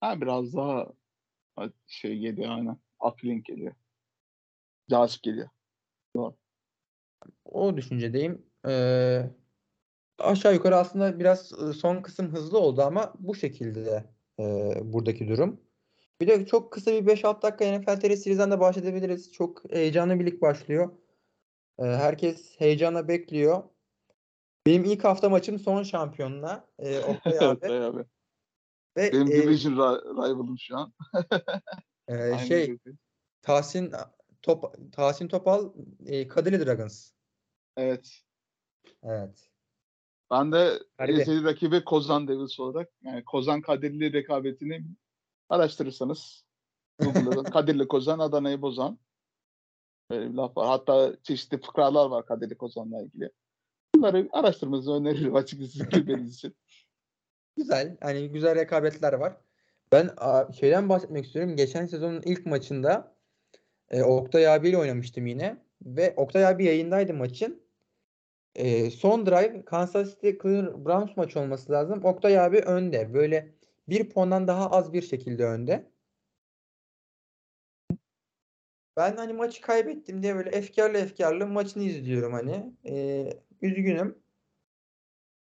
[0.00, 0.92] Ha, biraz daha
[1.86, 2.76] şey geliyor aynen.
[3.00, 3.74] Uplink geliyor.
[4.90, 5.48] Cazip geliyor.
[7.44, 8.46] O düşüncedeyim.
[8.68, 9.30] Ee,
[10.18, 14.04] aşağı yukarı aslında biraz son kısım hızlı oldu ama bu şekilde
[14.40, 15.60] e, buradaki durum.
[16.20, 19.32] Bir de çok kısa bir 5-6 dakika NFL TR Series'den de bahsedebiliriz.
[19.32, 20.90] Çok heyecanlı bir lig başlıyor.
[21.78, 23.62] E, herkes heyecana bekliyor.
[24.66, 26.68] Benim ilk hafta maçım son şampiyonla.
[26.78, 27.66] E, Oktay abi.
[27.66, 28.04] abi.
[28.96, 30.92] Ve, Benim e, division rival'ım şu an.
[32.08, 32.78] e, şey
[33.42, 33.92] Tahsin
[34.42, 35.72] Top, Tahsin Topal
[36.06, 37.12] e, Kadirli Dragons.
[37.76, 38.22] Evet.
[39.02, 39.48] Evet.
[40.30, 44.84] Ben de seri rakibi Kozan Devils olarak yani Kozan Kadirli rekabetini
[45.48, 46.44] araştırırsanız
[46.98, 48.98] Google'da Kadirli Kozan Adana'yı bozan
[50.10, 50.66] böyle bir laf var.
[50.66, 53.30] Hatta çeşitli fıkralar var Kadirli Kozan'la ilgili.
[53.94, 56.56] Bunları araştırmanızı öneririm açıkçası girmeniz için.
[57.56, 57.96] Güzel.
[58.00, 59.36] Hani güzel rekabetler var.
[59.92, 60.10] Ben
[60.60, 61.56] şeyden bahsetmek istiyorum.
[61.56, 63.11] Geçen sezonun ilk maçında
[63.92, 65.56] e, Oktay abiyle oynamıştım yine.
[65.82, 67.62] Ve Oktay abi yayındaydı maçın.
[68.54, 72.04] E, son drive Kansas City Cleveland Browns maçı olması lazım.
[72.04, 73.14] Oktay abi önde.
[73.14, 73.54] Böyle
[73.88, 75.92] bir puandan daha az bir şekilde önde.
[78.96, 82.72] Ben hani maçı kaybettim diye böyle efkarlı efkarlı maçını izliyorum hani.
[82.86, 83.26] E,
[83.62, 84.18] üzgünüm.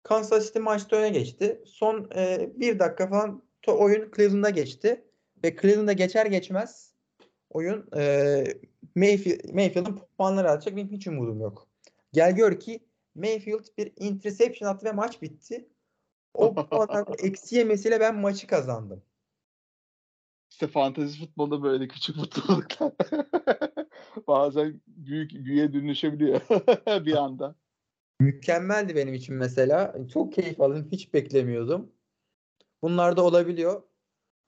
[0.02, 1.62] Kansas City maçta öne geçti.
[1.66, 5.04] Son e, bir dakika falan to oyun Cleveland'a geçti.
[5.44, 6.97] Ve Cleveland'a geçer geçmez
[7.50, 8.44] oyun e,
[8.94, 11.68] Mayfield, Mayfield'ın puanları atacak benim hiç umudum yok.
[12.12, 12.80] Gel gör ki
[13.14, 15.68] Mayfield bir interception attı ve maç bitti.
[16.34, 19.02] O puanlar eksi yemesiyle ben maçı kazandım.
[20.50, 22.92] İşte fantezi futbolda böyle küçük mutluluklar.
[24.26, 26.40] Bazen büyük büyüye dönüşebiliyor
[27.06, 27.54] bir anda.
[28.20, 29.96] Mükemmeldi benim için mesela.
[30.12, 30.88] Çok keyif aldım.
[30.92, 31.92] Hiç beklemiyordum.
[32.82, 33.82] Bunlar da olabiliyor.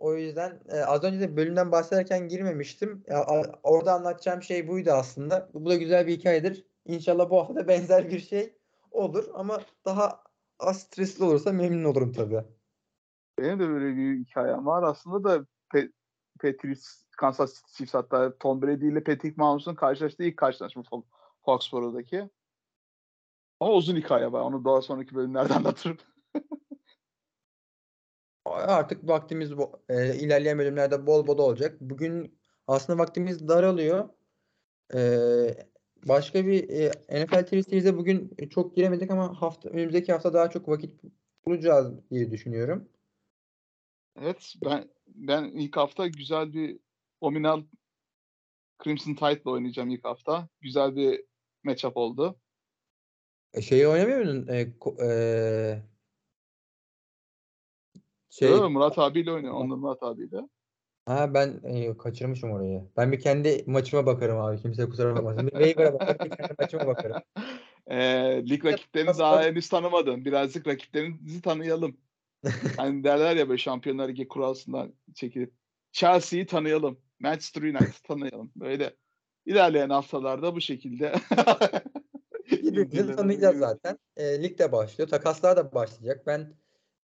[0.01, 3.05] O yüzden e, az önce de bölümden bahsederken girmemiştim.
[3.07, 5.49] Ya, a, orada anlatacağım şey buydu aslında.
[5.55, 6.65] Bu da güzel bir hikayedir.
[6.87, 8.57] İnşallah bu hafta benzer bir şey
[8.91, 10.23] olur ama daha
[10.59, 12.45] az stresli olursa memnun olurum tabii.
[13.39, 14.83] Benim de böyle bir hikayem var.
[14.83, 15.89] Aslında da Pe
[16.43, 20.83] Patriots, Kansas City Chiefs hatta Tom Brady ile Patrick Mahomes'un karşılaştığı ilk karşılaşma
[21.45, 22.31] Foxborough'daki.
[23.61, 24.41] Ama uzun hikaye var.
[24.41, 25.97] Onu daha sonraki bölümlerde anlatırım.
[28.45, 31.81] Artık vaktimiz bu, e, ilerleyen bölümlerde bol bol olacak.
[31.81, 34.09] Bugün aslında vaktimiz daralıyor.
[34.95, 35.01] E,
[36.05, 41.01] başka bir e, NFL Series'e bugün çok giremedik ama hafta önümüzdeki hafta daha çok vakit
[41.47, 42.89] bulacağız diye düşünüyorum.
[44.17, 46.79] Evet ben ben ilk hafta güzel bir
[47.21, 47.63] Ominal
[48.85, 50.49] Crimson Tide'la oynayacağım ilk hafta.
[50.61, 51.25] Güzel bir
[51.65, 52.41] matchup oldu.
[53.55, 54.47] E, şeyi oynamıyor musun?
[54.49, 54.61] E,
[55.05, 55.83] e,
[58.31, 59.55] şey, Yok, Murat abiyle oynuyor.
[59.55, 60.37] Onunla Murat abiyle.
[61.07, 62.83] Ha ben e, kaçırmışım orayı.
[62.97, 64.63] Ben bir kendi maçıma bakarım abi.
[64.63, 65.47] Kimse kusura bakmasın.
[65.47, 67.23] Bir Waiver'a bakarım, bir kendi maçıma bakarım.
[67.87, 67.97] E,
[68.51, 70.25] lig rakiplerini daha henüz tanımadın.
[70.25, 71.97] Birazcık rakiplerinizi tanıyalım.
[72.77, 75.53] hani derler ya böyle Şampiyonlar Ligi kurasından çekilip
[75.93, 77.01] Chelsea'yi tanıyalım.
[77.21, 78.53] Manchester United'ı tanıyalım.
[78.57, 78.97] Böyle
[79.47, 81.13] ilerleyen haftalarda bu şekilde
[82.51, 83.99] Birbirimizi tanıyacağız zaten.
[84.17, 85.09] E, lig de başlıyor.
[85.09, 86.27] Takaslar da başlayacak.
[86.27, 86.55] Ben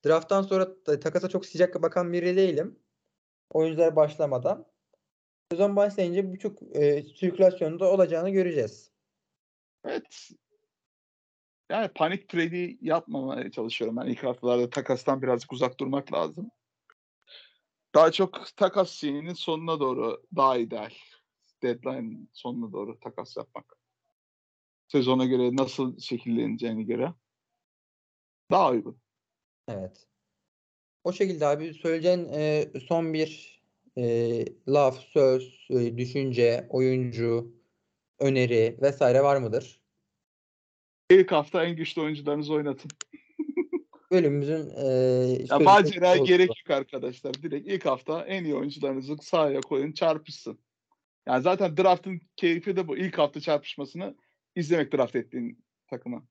[0.07, 2.79] drafttan sonra takasa çok sıcak bakan biri değilim.
[3.51, 4.67] Oyuncular başlamadan.
[5.51, 8.93] Sezon başlayınca birçok e, sirkülasyonda olacağını göreceğiz.
[9.85, 10.31] Evet.
[11.71, 13.97] Yani panik trade'i yapmamaya çalışıyorum.
[13.97, 16.51] Ben ilk haftalarda takastan birazcık uzak durmak lazım.
[17.95, 20.91] Daha çok takas şeyinin sonuna doğru daha ideal.
[21.63, 23.77] Deadline sonuna doğru takas yapmak.
[24.89, 27.15] Sezona göre nasıl şekilleneceğine göre
[28.51, 29.06] daha uygun.
[29.69, 30.07] Evet.
[31.05, 33.63] O şekilde abi söyleyeceğin e, son bir
[33.99, 37.53] e, laf, söz, e, düşünce, oyuncu,
[38.19, 39.81] öneri vesaire var mıdır?
[41.11, 42.91] İlk hafta en güçlü oyuncularınızı oynatın.
[44.11, 44.87] Bölümümüzün e,
[45.51, 47.35] ya maceraya gerek yok arkadaşlar.
[47.35, 50.59] Direkt ilk hafta en iyi oyuncularınızı sahaya koyun çarpışsın.
[51.27, 52.97] Yani zaten draftın keyfi de bu.
[52.97, 54.17] İlk hafta çarpışmasını
[54.57, 56.23] izlemek draft ettiğin takıma.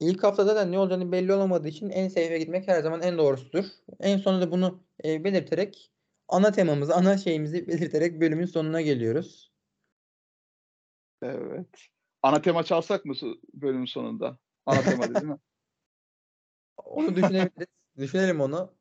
[0.00, 3.64] İlk haftada da ne olacağını belli olamadığı için en safe'e gitmek her zaman en doğrusudur.
[4.00, 5.92] En sonunda bunu e, belirterek
[6.28, 9.52] ana temamızı, ana şeyimizi belirterek bölümün sonuna geliyoruz.
[11.22, 11.68] Evet.
[12.22, 13.14] Ana tema çalsak mı
[13.54, 14.38] bölümün sonunda?
[14.66, 15.38] Ana tema değil mi?
[16.84, 17.66] Onu düşünebiliriz.
[17.96, 18.74] Düşünelim onu.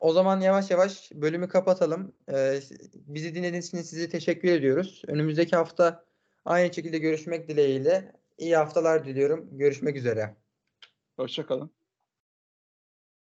[0.00, 2.14] O zaman yavaş yavaş bölümü kapatalım.
[2.32, 2.60] Ee,
[2.94, 5.02] bizi dinlediğiniz için size teşekkür ediyoruz.
[5.06, 6.04] Önümüzdeki hafta
[6.44, 8.12] aynı şekilde görüşmek dileğiyle.
[8.38, 9.58] İyi haftalar diliyorum.
[9.58, 10.36] Görüşmek üzere.
[11.16, 11.77] Hoşçakalın.